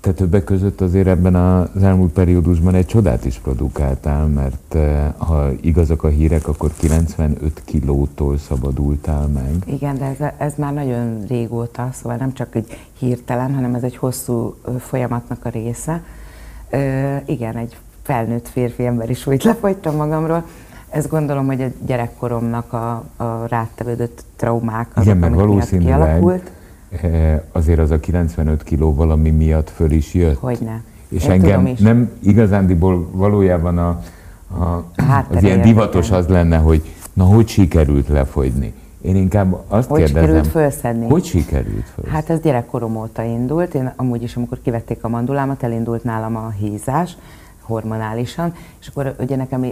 Te 0.00 0.12
többek 0.12 0.44
között 0.44 0.80
azért 0.80 1.06
ebben 1.06 1.34
az 1.34 1.82
elmúlt 1.82 2.12
periódusban 2.12 2.74
egy 2.74 2.86
csodát 2.86 3.24
is 3.24 3.38
produkáltál, 3.38 4.26
mert 4.26 4.76
ha 5.16 5.48
igazak 5.60 6.02
a 6.02 6.08
hírek, 6.08 6.48
akkor 6.48 6.70
95 6.78 7.62
kilótól 7.64 8.38
szabadultál 8.38 9.26
meg. 9.26 9.52
Igen, 9.64 9.98
de 9.98 10.04
ez, 10.04 10.32
ez 10.36 10.52
már 10.56 10.72
nagyon 10.72 11.24
régóta, 11.28 11.88
szóval 11.92 12.16
nem 12.16 12.32
csak 12.32 12.54
egy 12.54 12.78
hirtelen, 12.98 13.54
hanem 13.54 13.74
ez 13.74 13.82
egy 13.82 13.96
hosszú 13.96 14.54
folyamatnak 14.78 15.44
a 15.44 15.48
része. 15.48 16.02
Ö, 16.70 17.16
igen, 17.26 17.56
egy 17.56 17.76
felnőtt 18.02 18.48
férfi 18.48 18.86
ember 18.86 19.10
is 19.10 19.26
úgy 19.26 19.44
lefogytam 19.44 19.96
magamról. 19.96 20.44
Ezt 20.88 21.08
gondolom, 21.08 21.46
hogy 21.46 21.62
a 21.62 21.68
gyerekkoromnak 21.86 22.72
a, 22.72 23.04
a 23.16 23.46
rátevődött 23.48 24.24
traumák 24.36 24.88
azok, 24.94 25.04
Igen, 25.04 25.16
meg 25.16 25.34
valószínűleg 25.34 25.96
kialakult 25.96 26.42
Eh, 26.42 26.57
azért 27.52 27.78
az 27.78 27.90
a 27.90 28.00
95 28.00 28.62
kiló 28.62 28.94
valami 28.94 29.30
miatt 29.30 29.70
föl 29.70 29.90
is 29.90 30.14
jött. 30.14 30.38
Hogyne. 30.38 30.82
És 31.08 31.24
Én 31.24 31.30
engem 31.30 31.66
is. 31.66 31.78
nem 31.78 32.10
igazándiból 32.18 33.08
valójában 33.12 33.78
a, 33.78 33.88
a, 34.48 34.84
az 35.30 35.42
ilyen 35.42 35.60
divatos 35.60 36.10
az 36.10 36.26
lenne, 36.26 36.56
hogy 36.56 36.82
na 37.12 37.24
hogy 37.24 37.48
sikerült 37.48 38.08
lefogyni. 38.08 38.72
Én 39.00 39.16
inkább 39.16 39.64
azt 39.68 39.88
hogy 39.88 39.98
kérdezem, 39.98 40.24
sikerült 40.24 40.46
felszedni? 40.46 41.08
hogy 41.08 41.24
sikerült 41.24 41.84
felszedni? 41.84 42.10
Hát 42.10 42.30
ez 42.30 42.40
gyerekkorom 42.40 42.96
óta 42.96 43.22
indult. 43.22 43.74
Én 43.74 43.92
amúgy 43.96 44.22
is, 44.22 44.36
amikor 44.36 44.58
kivették 44.62 45.04
a 45.04 45.08
mandulámat, 45.08 45.62
elindult 45.62 46.04
nálam 46.04 46.36
a 46.36 46.50
hízás 46.50 47.16
hormonálisan, 47.60 48.54
és 48.80 48.86
akkor 48.86 49.14
ugye 49.20 49.36
nekem 49.36 49.66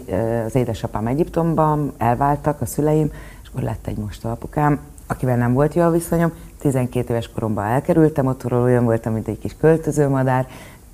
az 0.47 0.55
édesapám 0.55 1.07
Egyiptomban 1.07 1.93
elváltak 1.99 2.61
a 2.61 2.67
szüleim, 2.67 3.11
és 3.43 3.49
akkor 3.49 3.63
lett 3.63 3.87
egy 3.87 3.97
most 3.97 4.25
apukám, 4.25 4.79
akivel 5.07 5.37
nem 5.37 5.53
volt 5.53 5.75
jó 5.75 5.83
a 5.83 5.91
viszonyom, 5.91 6.33
12 6.71 7.13
éves 7.13 7.31
koromban 7.35 7.65
elkerültem 7.65 8.27
otthonról, 8.27 8.63
olyan 8.63 8.85
voltam, 8.85 9.13
mint 9.13 9.29
egy 9.29 9.39
kis 9.39 9.57
költözőmadár, 9.61 10.47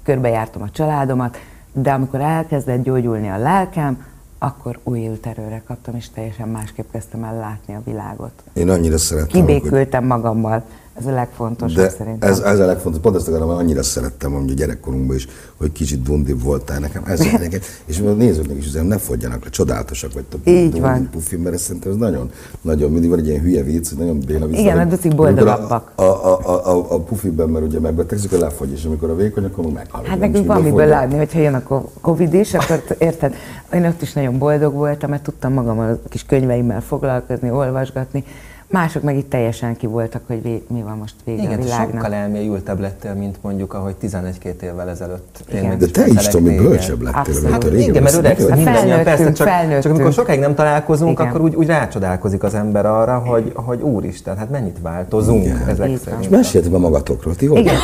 körbejártam 0.03 0.63
a 0.63 0.71
családomat, 0.71 1.37
de 1.73 1.93
amikor 1.93 2.21
elkezdett 2.21 2.83
gyógyulni 2.83 3.29
a 3.29 3.39
lelkem, 3.39 4.05
akkor 4.39 4.79
újult 4.83 5.27
erőre 5.27 5.63
kaptam, 5.67 5.97
és 5.97 6.11
teljesen 6.11 6.49
másképp 6.49 6.91
kezdtem 6.93 7.25
el 7.25 7.35
látni 7.35 7.75
a 7.75 7.81
világot. 7.85 8.33
Én 8.53 8.71
annyira 8.71 8.99
szerettem. 8.99 9.41
Kibékültem 9.41 10.01
hogy... 10.01 10.09
magammal. 10.09 10.65
Ez 10.99 11.07
a 11.07 11.11
legfontosabb 11.11 11.77
De 11.77 11.89
szerintem. 11.89 12.31
Ez, 12.31 12.39
ez 12.39 12.59
a 12.59 12.67
legfontosabb. 12.67 13.03
Pont 13.03 13.17
ezt 13.17 13.29
akarom, 13.29 13.49
hogy 13.49 13.57
annyira 13.57 13.83
szerettem, 13.83 14.33
hogy 14.33 14.51
a 14.51 14.55
gyerekkorunkban 14.55 15.17
is, 15.17 15.29
hogy 15.57 15.73
kicsit 15.73 16.03
dundibb 16.03 16.43
voltál 16.43 16.79
nekem. 16.79 17.03
Ez 17.07 17.19
nekem. 17.19 17.61
És 17.85 18.01
a 18.01 18.13
nézőknek 18.13 18.57
is 18.57 18.67
üzenem, 18.67 18.87
ne 18.87 18.99
fogjanak 18.99 19.45
le, 19.45 19.51
csodálatosak 19.51 20.13
vagytok. 20.13 20.41
Így 20.45 20.81
van. 20.81 21.09
Pufi, 21.11 21.37
mert 21.37 21.55
ez 21.55 21.61
szerintem 21.61 21.93
ez 21.93 21.97
nagyon, 21.99 22.31
nagyon, 22.61 22.91
mindig 22.91 23.11
van 23.11 23.19
egy 23.19 23.27
ilyen 23.27 23.41
hülye 23.41 23.63
vicc, 23.63 23.91
nagyon 23.99 24.21
béna 24.27 24.47
vicc. 24.47 24.59
Igen, 24.59 24.79
a 24.79 24.85
ducik 24.85 25.15
boldogabbak. 25.15 25.93
A, 25.95 26.03
a, 26.03 26.41
a, 26.45 26.71
a, 26.71 26.93
a 26.95 27.01
pufiben, 27.01 27.49
mert 27.49 27.65
ugye 27.65 27.81
megbetegszik, 27.81 28.39
lefogy, 28.39 28.73
és 28.73 28.85
amikor 28.85 29.11
a 29.11 29.15
vékony, 29.15 29.45
akkor 29.45 29.65
meghal. 29.73 30.03
Hát 30.05 30.19
nekünk 30.19 30.47
van 30.47 30.63
miből 30.63 30.87
látni, 30.87 31.17
hogyha 31.17 31.39
jön 31.39 31.55
a 31.55 31.85
Covid 32.01 32.35
is, 32.35 32.55
akkor 32.55 32.83
érted, 32.99 33.35
én 33.73 33.87
ott 33.87 34.03
is 34.03 34.13
nagyon 34.13 34.39
boldog 34.39 34.75
voltam, 34.75 35.11
mert 35.11 35.23
tudtam 35.23 35.53
magam 35.53 35.79
a 35.79 35.99
kis 36.09 36.25
könyveimmel 36.25 36.81
foglalkozni, 36.81 37.51
olvasgatni, 37.51 38.25
Mások 38.73 39.03
meg 39.03 39.17
itt 39.17 39.31
teljesen 39.31 39.77
ki 39.77 39.87
voltak, 39.87 40.23
hogy 40.27 40.43
vé, 40.43 40.63
mi 40.69 40.83
van 40.83 40.97
most 40.97 41.15
vége 41.25 41.43
Igen, 41.43 41.59
a 41.59 41.63
világnak. 41.63 41.91
sokkal 41.91 42.15
elmélyültebb 42.15 42.81
lettél, 42.81 43.15
mint 43.15 43.37
mondjuk, 43.41 43.75
ahogy 43.75 43.95
11-2 44.03 44.61
évvel 44.63 44.89
ezelőtt. 44.89 45.45
Igen. 45.49 45.79
De 45.79 45.87
te 45.87 46.07
is, 46.07 46.29
Tomi, 46.29 46.57
bölcsebb 46.57 47.03
lettél, 47.03 47.35
mint 47.41 47.53
hát, 47.53 47.65
Igen, 47.65 48.03
mert 48.03 48.15
öregszünk 48.15 48.55
mindannyian, 48.55 49.03
persze, 49.03 49.33
csak, 49.33 49.81
csak 49.81 49.93
amikor 49.93 50.13
sokáig 50.13 50.41
nem 50.41 50.55
találkozunk, 50.55 51.19
Igen. 51.19 51.27
akkor 51.27 51.41
úgy, 51.41 51.55
úgy 51.55 51.67
rácsodálkozik 51.67 52.43
az 52.43 52.55
ember 52.55 52.87
arra, 52.87 53.19
hogy, 53.19 53.53
hogy 53.55 53.81
úristen, 53.81 54.37
hát 54.37 54.51
mennyit 54.51 54.77
változunk 54.83 55.45
Igen. 55.45 55.63
ezek 55.69 55.87
Igen. 55.87 55.99
szerint. 56.05 56.23
És 56.23 56.29
meséljetek 56.29 56.73
be 56.73 56.79
magatokról, 56.79 57.35
ti 57.35 57.47
hogy? 57.47 57.59
Igen, 57.59 57.75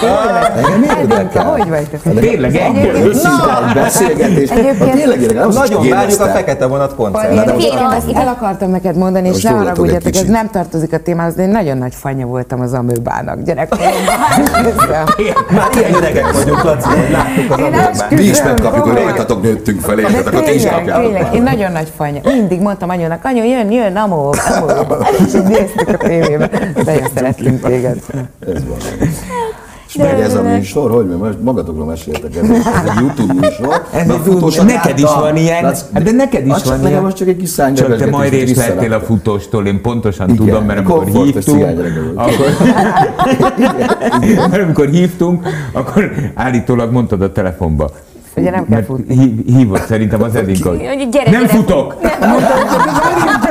Engem 0.56 0.98
érdekel. 0.98 1.44
Hogy 1.44 1.68
vagytok? 1.68 2.02
Tényleg, 2.02 2.54
Őszintén 2.94 3.72
beszélgetés. 3.74 4.48
Tényleg, 4.48 5.34
nagyon 5.34 5.88
várjuk 5.88 6.20
a 6.20 6.26
fekete 6.26 6.66
vonat 6.66 6.94
koncertet. 6.94 7.62
El 8.14 8.28
akartam 8.28 8.70
neked 8.70 8.96
mondani, 8.96 9.28
és 9.28 9.42
ne 9.42 9.50
haragudjatok, 9.50 10.14
ez 10.14 10.28
nem 10.28 10.50
tartozik 10.50 10.76
a 10.92 10.98
témához, 10.98 11.34
de 11.34 11.42
én 11.42 11.48
nagyon 11.48 11.78
nagy 11.78 11.94
fanya 11.94 12.26
voltam 12.26 12.60
az 12.60 12.72
amőbának 12.72 13.42
gyerekkoromban. 13.42 14.14
Már 15.56 15.68
ilyen 15.76 15.94
öregek 15.94 16.32
vagyunk, 16.32 16.62
Laci, 16.62 16.88
láttuk 17.10 17.50
az 17.50 17.60
amőbát. 17.60 18.10
Mi 18.10 18.22
is 18.22 18.42
megkapjuk, 18.42 18.84
hogy 18.84 19.02
rajtatok 19.02 19.42
nőttünk 19.42 19.80
fel, 19.80 19.98
értetek, 19.98 20.26
akkor 20.26 20.42
ti 20.42 20.54
is 20.54 20.66
kapjátok. 20.66 21.34
Én 21.34 21.42
nagyon 21.42 21.72
nagy 21.72 21.92
fanya. 21.96 22.20
Mindig 22.24 22.60
mondtam 22.60 22.88
anyónak, 22.88 23.24
anyu, 23.24 23.44
jön, 23.44 23.70
jön, 23.70 23.96
amó, 23.96 24.34
amó. 24.56 24.70
És 25.26 25.34
így 25.34 25.42
néztük 25.42 25.88
a 25.88 25.96
tévében. 25.96 26.50
Nagyon 26.84 27.08
szerettünk 27.14 27.62
téged. 27.62 27.96
Ez 28.46 28.64
van. 28.66 28.78
És 29.88 29.94
meg 29.94 30.20
ez 30.20 30.34
a 30.34 30.42
műsor, 30.42 30.90
hogy 30.90 31.06
most 31.06 31.42
magatokról 31.42 31.86
meséltek, 31.86 32.36
ez, 32.36 32.50
egy 32.50 33.00
YouTube 33.00 33.32
műsor. 33.32 33.82
Ez 33.92 34.08
egy 34.08 34.20
futós, 34.24 34.56
neked 34.56 34.98
is 34.98 35.14
van 35.20 35.36
ilyen, 35.36 35.64
hát 35.64 36.02
de 36.02 36.12
neked 36.12 36.46
is 36.46 36.62
van 36.64 36.86
ilyen. 36.86 37.02
most 37.02 37.16
csak 37.16 37.28
egy 37.28 37.36
kis 37.36 37.48
szány 37.48 37.74
Csak 37.74 37.96
te 37.96 38.06
majd 38.06 38.30
részt 38.30 38.56
lettél 38.56 38.92
a 38.92 39.00
futóstól, 39.00 39.66
én 39.66 39.80
pontosan 39.80 40.28
Igen, 40.28 40.46
tudom, 40.46 40.64
mert 40.64 40.78
amikor 40.78 41.04
hívtunk, 41.04 41.64
akkor, 42.14 42.46
mert 44.50 44.62
amikor 44.62 44.88
hívtunk, 44.88 45.48
akkor 45.72 46.12
állítólag 46.34 46.92
mondtad 46.92 47.22
a 47.22 47.32
telefonba, 47.32 47.90
Ugye 48.36 48.50
nem 48.50 48.66
kell 48.68 48.82
futni. 48.82 49.34
Hívott 49.46 49.86
szerintem 49.86 50.22
az 50.22 50.34
Edinka, 50.34 50.74
gyere, 50.74 51.30
nem 51.30 51.42
gyere, 51.42 51.48
futok! 51.48 51.96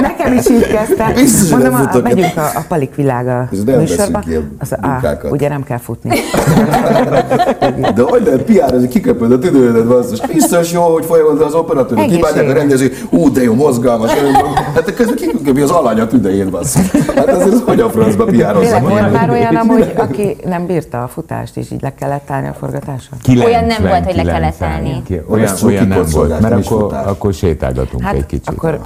Nekem 0.00 0.32
is 0.32 0.50
így 0.50 0.66
kezdte. 0.66 1.12
Biztos, 1.14 1.50
Mondom, 1.50 1.74
a, 1.74 1.76
futok. 1.76 2.02
megyünk 2.02 2.36
a, 2.36 2.44
a 2.54 2.64
Palik 2.68 2.94
világa 2.94 3.48
műsorba. 3.66 4.22
Az, 4.58 4.74
á, 4.80 5.00
ugye 5.30 5.48
nem 5.48 5.62
kell 5.64 5.78
futni. 5.78 6.10
De 7.94 8.02
hogy 8.02 8.22
lehet 8.24 8.42
piározni, 8.42 8.88
kiköpöd 8.88 9.32
a 9.32 9.38
tüdődet, 9.38 9.86
basszus. 9.86 10.20
Biztos 10.26 10.72
jó, 10.72 10.82
hogy 10.82 11.04
folyamodva 11.04 11.44
az 11.44 11.54
operatőr, 11.54 11.98
Egészségre. 11.98 12.28
kibányák 12.28 12.50
a 12.50 12.58
rendező, 12.58 12.92
ú, 13.10 13.32
de 13.32 13.42
jó, 13.42 13.54
mozgalmas. 13.54 14.10
Hát 14.74 14.94
közben 14.94 15.16
kiköpi 15.16 15.60
az 15.60 15.70
alany 15.70 16.00
a 16.00 16.06
tüdejét, 16.06 16.50
basszus. 16.50 16.90
Hát 17.16 17.28
azért 17.28 17.52
ez 17.52 17.60
hogy 17.64 17.80
a 17.80 17.90
francba 17.90 18.24
piározza? 18.24 18.78
Volt 18.80 19.12
már 19.12 19.30
olyan, 19.30 19.56
amúgy, 19.56 19.92
aki 19.96 20.36
nem 20.44 20.66
bírta 20.66 21.02
a 21.02 21.08
futást, 21.08 21.56
és 21.56 21.70
így 21.70 21.82
le 21.82 21.94
kellett 21.94 22.30
állni 22.30 22.48
a 22.48 22.52
forgatáson? 22.58 23.18
Olyan 23.44 23.64
nem 23.64 23.82
volt, 23.88 24.04
hogy 24.04 24.16
le 24.16 24.22
kellett 24.32 24.62
állni. 24.62 25.02
Olyan, 25.28 25.54
olyan 25.64 25.86
nem 25.86 26.04
volt, 26.12 26.40
mert 26.40 26.66
akkor, 26.66 26.92
akkor 27.06 27.32
sétálgatunk 27.32 28.02
Hát 28.02 28.14
egy 28.14 28.26
kicsit. 28.26 28.48
akkor 28.48 28.78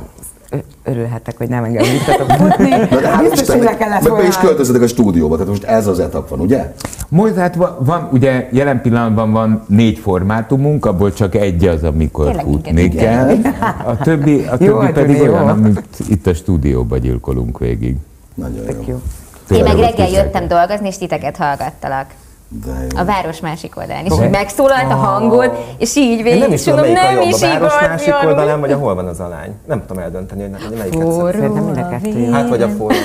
örülhetek, 0.85 1.37
hogy 1.39 1.49
nem 1.49 1.65
engem 1.65 1.85
bírtatok 1.91 2.31
futni. 2.31 2.71
Hát 3.07 3.31
Biztos, 3.31 3.55
hogy 3.55 3.63
le 3.63 3.77
kellett 3.77 4.03
meg 4.03 4.13
be 4.13 4.27
is 4.27 4.35
volna. 4.35 4.49
költöztetek 4.49 4.83
a 4.83 4.87
stúdióba, 4.87 5.35
tehát 5.35 5.51
most 5.51 5.65
ez 5.65 5.87
az 5.87 5.99
etap 6.01 6.29
van, 6.29 6.41
ugye? 6.41 6.75
Most 7.09 7.35
hát 7.35 7.55
van, 7.55 7.77
van, 7.81 8.09
ugye 8.13 8.49
jelen 8.53 8.81
pillanatban 8.83 9.33
van 9.33 9.65
négy 9.69 9.99
formátumunk, 9.99 10.87
abból 10.87 11.13
csak 11.13 11.35
egy 11.35 11.65
az, 11.67 11.85
amikor 11.85 12.25
Tényleg 12.27 12.45
futni 12.45 12.89
kell. 12.89 13.37
A 13.85 13.97
többi, 13.97 14.45
a 14.51 14.57
Jó, 14.59 14.67
többi 14.67 14.85
hát 14.85 14.93
pedig 14.93 15.17
jó. 15.17 15.23
olyan, 15.33 15.49
amit 15.49 15.83
itt 16.09 16.27
a 16.27 16.35
stúdióba 16.35 16.97
gyilkolunk 16.97 17.59
végig. 17.59 17.97
Nagyon 18.35 18.65
Tök 18.65 18.87
jó. 18.87 19.01
jó. 19.49 19.57
Én 19.57 19.63
meg 19.63 19.77
reggel 19.79 20.09
jöttem 20.09 20.49
dolgozni, 20.49 20.87
és 20.87 20.99
titeket 20.99 21.37
hallgattalak. 21.37 22.07
De 22.49 22.71
jó. 22.91 23.01
A 23.01 23.05
város 23.05 23.41
másik 23.41 23.77
oldalán. 23.77 24.05
És 24.05 24.13
így 24.13 24.31
megszólalt 24.31 24.91
a 24.93 24.95
hangod, 24.95 25.75
és 25.79 25.97
így 25.97 26.19
Én 26.19 26.23
végig, 26.23 26.41
nem 26.41 26.53
is 26.53 26.63
tudom, 26.63 26.81
melyik 26.81 26.99
a 26.99 27.03
nem 27.03 27.15
jobb, 27.15 27.29
is 27.29 27.43
a 27.43 27.49
város 27.49 27.81
másik 27.81 28.15
oldalán, 28.25 28.61
vagy 28.61 28.73
a 28.73 28.77
hol 28.77 28.95
van 28.95 29.07
az 29.07 29.21
alány. 29.21 29.55
Nem 29.67 29.81
tudom 29.87 30.03
eldönteni, 30.03 30.43
hogy 30.43 30.77
melyiket 30.77 31.13
szeretem. 31.13 31.41
Szerintem 31.41 31.65
mind 31.65 31.77
a 31.77 31.89
kettő. 31.89 32.31
Hát 32.31 32.49
vagy 32.49 32.63
a 32.63 32.69
forró. 32.69 32.97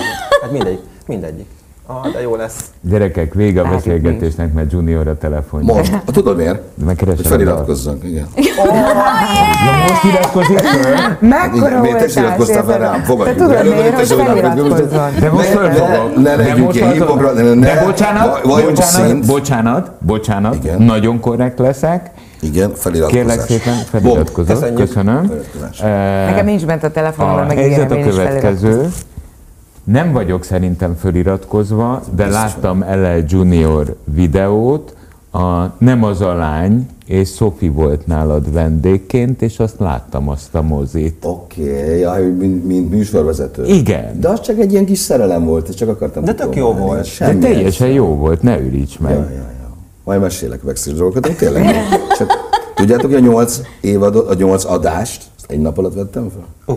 Hát 0.42 0.52
mindegyik. 0.52 0.80
Mindegyik. 1.06 1.50
Ah, 1.86 2.12
de 2.14 2.22
jó 2.22 2.36
lesz. 2.36 2.56
Gyerekek, 2.82 3.34
vége 3.34 3.62
a 3.62 3.70
beszélgetésnek, 3.70 4.54
mert 4.54 4.72
Junior 4.72 5.08
a 5.08 5.18
telefonja. 5.18 5.74
Most, 5.74 6.02
tudod 6.06 6.38
miért? 6.38 6.62
Megkeresem 6.86 7.18
Hogy 7.18 7.26
feliratkozzunk, 7.32 8.04
igen. 8.04 8.28
Na 8.36 9.72
most 9.90 10.04
iratkozik 10.04 10.60
föl? 10.60 10.94
Mekkora 11.30 11.68
Igen, 11.68 11.82
miért 11.82 12.14
te 12.14 12.20
iratkoztál 12.22 12.64
fel 12.64 12.78
rám? 12.80 12.94
Te 12.94 13.04
Fogadjuk 13.04 13.38
tudod 13.38 13.52
el, 13.56 13.64
miért, 13.64 13.90
te 13.90 13.96
hogy 13.96 14.08
feliratkozzon? 14.08 15.12
De 15.20 15.30
most 15.32 15.48
fölfogok. 15.48 16.16
ne- 16.24 16.36
legyünk 16.36 16.76
ilyen 16.76 16.92
hipokra- 16.92 17.34
De 17.60 17.84
bocsánat, 17.86 18.42
bocsánat, 18.48 19.26
bocsánat, 19.26 19.92
bocsánat, 20.00 20.56
Igen. 20.56 20.82
nagyon 20.82 21.20
korrekt 21.20 21.60
leszek. 21.60 22.10
Igen, 22.42 22.72
feliratkozás. 22.76 23.26
Kérlek 23.26 23.40
szépen, 23.40 23.76
feliratkozok. 23.90 24.74
Köszönöm. 24.76 25.32
Eh, 25.82 26.26
Nekem 26.30 26.46
nincs 26.46 26.66
bent 26.66 26.84
a 26.84 26.92
telefonomon, 26.92 27.40
A 27.42 27.46
meg 27.46 27.58
a 27.58 27.62
én 27.62 27.72
is 28.08 28.16
következő. 28.16 28.88
Nem 29.84 30.12
vagyok 30.12 30.44
szerintem 30.44 30.96
föliratkozva, 30.96 32.02
de 32.16 32.28
láttam 32.28 32.82
ele 32.82 33.24
Junior 33.28 33.96
videót, 34.04 34.96
a 35.32 35.66
Nem 35.78 36.04
az 36.04 36.22
a 36.22 36.34
lány, 36.34 36.88
és 37.06 37.30
Sophie 37.30 37.72
volt 37.72 38.08
nálad 38.08 38.54
vendégként, 38.54 39.42
és 39.42 39.60
azt 39.60 39.80
láttam 39.80 40.30
azt 40.30 40.56
a 40.56 40.62
mozit. 40.62 41.26
Oké, 41.26 42.06
okay, 42.06 42.30
mint, 42.30 42.66
mint 42.66 42.90
műsorvezető. 42.90 43.66
Igen. 43.66 44.20
De 44.20 44.30
az 44.30 44.42
csak 44.42 44.60
egy 44.60 44.72
ilyen 44.72 44.86
kis 44.86 45.00
szerelem 45.00 45.46
volt, 45.46 45.68
és 45.68 45.76
csak 45.76 45.90
akartam 45.90 46.24
De 46.24 46.34
tök 46.34 46.56
jó 46.56 46.74
volt. 46.74 46.98
De 46.98 47.04
Semmi 47.04 47.40
teljesen 47.40 47.88
jó 47.88 48.06
volt, 48.06 48.42
ne 48.42 48.60
üríts 48.60 49.00
meg. 49.00 49.12
Ja, 49.12 49.20
ja, 49.20 49.36
ja. 49.36 49.76
Majd 50.04 50.22
mesélek 50.22 50.64
backstage 50.64 50.98
dolgokat, 50.98 51.28
de 51.28 51.34
tényleg. 51.34 51.76
Csak 52.18 52.32
tudjátok, 52.76 53.06
hogy 53.06 53.20
a 53.20 53.30
nyolc 53.30 53.62
évadot, 53.82 54.30
a 54.30 54.34
nyolc 54.34 54.66
adást, 54.66 55.24
egy 55.48 55.60
nap 55.60 55.78
alatt 55.78 55.94
vettem 55.94 56.30
fel? 56.30 56.76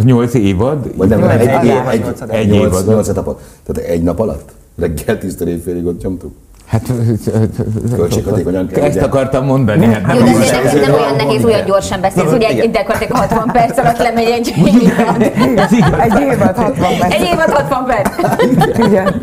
A 0.00 0.02
nyolc 0.02 0.34
évad? 0.34 0.96
Vagy 0.96 1.08
nem, 1.08 1.18
Nyolc 1.18 1.32
egy, 1.32 1.46
egy, 1.46 1.68
egy, 1.68 1.86
egy, 1.88 2.00
Nyolc 2.00 2.20
adás. 2.20 2.44
nyolc, 2.46 2.86
nyolc 2.86 3.08
etapot. 3.08 3.40
Tehát 3.62 3.90
egy 3.90 4.02
nap 4.02 4.18
alatt? 4.20 4.52
Reggel 4.76 5.18
tíztől 5.18 5.48
éjfélig 5.48 5.86
ott 5.86 6.02
nyomtuk? 6.02 6.32
Hát 6.70 6.92
Költséghatékonyan 7.96 8.66
kell, 8.66 8.84
ezt 8.84 8.96
ugye? 8.96 9.04
akartam 9.04 9.44
mondani. 9.44 9.84
Hát 9.84 10.06
nem 10.06 10.34
azért 10.34 10.72
nem, 10.72 10.80
nem 10.80 10.92
olyan 10.92 11.14
nehéz, 11.16 11.44
olyan 11.44 11.64
gyorsan 11.66 12.00
beszélsz, 12.00 12.30
hogy 12.30 12.42
egy 12.42 12.70
gyakorlatilag 12.70 13.16
60 13.16 13.48
perc 13.52 13.78
alatt 13.78 13.98
lemegy 13.98 14.24
egy 14.24 14.54
évad. 14.56 15.22
Egy 16.00 16.20
évad 16.20 16.56
60 16.56 16.74
perc. 16.98 17.12
Egy 17.14 17.28
évad 17.32 17.50
60 17.50 17.84
perc. 17.86 18.08
Igen. 18.86 19.22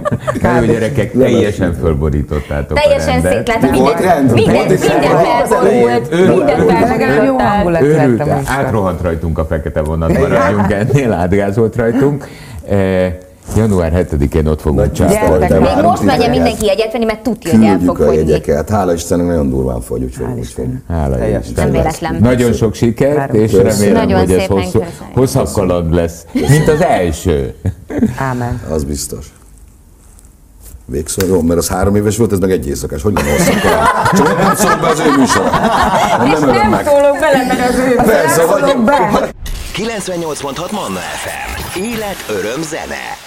Jó 0.59 0.65
gyerekek, 0.73 1.11
teljesen 1.11 1.73
fölborítottátok 1.81 2.79
Teljesen 2.79 3.09
a 3.09 3.11
rendet. 3.11 3.33
szétlát, 3.33 3.77
Volt 3.77 3.99
rend? 3.99 4.33
minden, 4.33 4.55
minden 4.65 4.77
felborult, 4.77 6.09
minden 6.09 6.65
Legalább 6.87 7.25
jó 7.25 7.37
hangulat 7.37 7.81
műsor. 7.81 8.41
átrohant 8.45 9.01
rajtunk 9.01 9.37
a 9.39 9.45
fekete 9.45 9.81
vonat, 9.81 10.19
maradjunk 10.19 10.71
ennél, 10.71 11.13
átgázolt 11.13 11.75
rajtunk. 11.75 12.27
Január 13.55 14.07
7-én 14.11 14.47
ott 14.47 14.61
fogunk 14.61 14.91
császolni. 14.91 15.47
Még 15.47 15.59
most 15.59 16.01
menjen 16.01 16.01
titeket. 16.03 16.29
mindenki 16.29 16.65
jegyet 16.65 16.91
venni, 16.91 17.05
mert 17.05 17.19
tudja, 17.23 17.51
hogy 17.51 17.65
el 17.65 17.79
fog 17.85 17.99
a 17.99 18.05
fogyni. 18.05 18.17
jegyeket. 18.17 18.69
Hála 18.69 18.93
Istennek 18.93 19.25
nagyon 19.27 19.49
durván 19.49 19.81
fogy, 19.81 20.03
úgyhogy. 20.03 20.25
Hála 20.87 21.17
Teljes. 21.17 21.45
Istennek. 21.45 21.71
Nem 21.71 21.81
véletlen. 21.81 22.15
Nagyon 22.19 22.53
sok 22.53 22.73
sikert, 22.73 23.33
és 23.33 23.51
remélem, 23.53 23.93
Nagyon 23.93 24.19
hogy 24.19 24.31
ez 24.31 24.39
szépen 24.41 24.57
hosszú, 24.57 24.83
hosszabb 25.13 25.47
kaland 25.53 25.93
lesz, 25.93 26.25
mint 26.31 26.67
az 26.67 26.81
első. 26.81 27.53
Ámen. 28.17 28.61
Az 28.69 28.83
biztos. 28.83 29.25
Végszó, 30.85 31.27
jó, 31.27 31.41
mert 31.41 31.59
az 31.59 31.67
három 31.67 31.95
éves 31.95 32.17
volt, 32.17 32.31
ez 32.31 32.39
meg 32.39 32.51
egy 32.51 32.67
éjszakás. 32.67 33.01
Hogy 33.01 33.13
lenne 33.13 33.29
hosszabb? 33.31 33.55
Csak 34.17 34.37
nem 34.37 34.55
szólok 34.55 34.79
be 34.79 34.87
az 34.87 34.99
ő 34.99 35.17
műsorra. 35.17 35.49
És 36.25 36.31
Nem 36.31 36.43
ölöm 36.43 36.55
nem 36.55 36.69
meg. 36.69 36.85
szólok 36.85 37.19
bele, 37.19 37.45
mert 37.47 37.69
az 37.69 37.75
ő. 37.77 37.95
Persze, 37.95 38.45
vagy... 38.45 38.63
98.6 39.75 40.71
Manna 40.71 40.99
FM. 40.99 41.79
Élet, 41.79 42.25
öröm, 42.29 42.61
zene. 42.61 43.26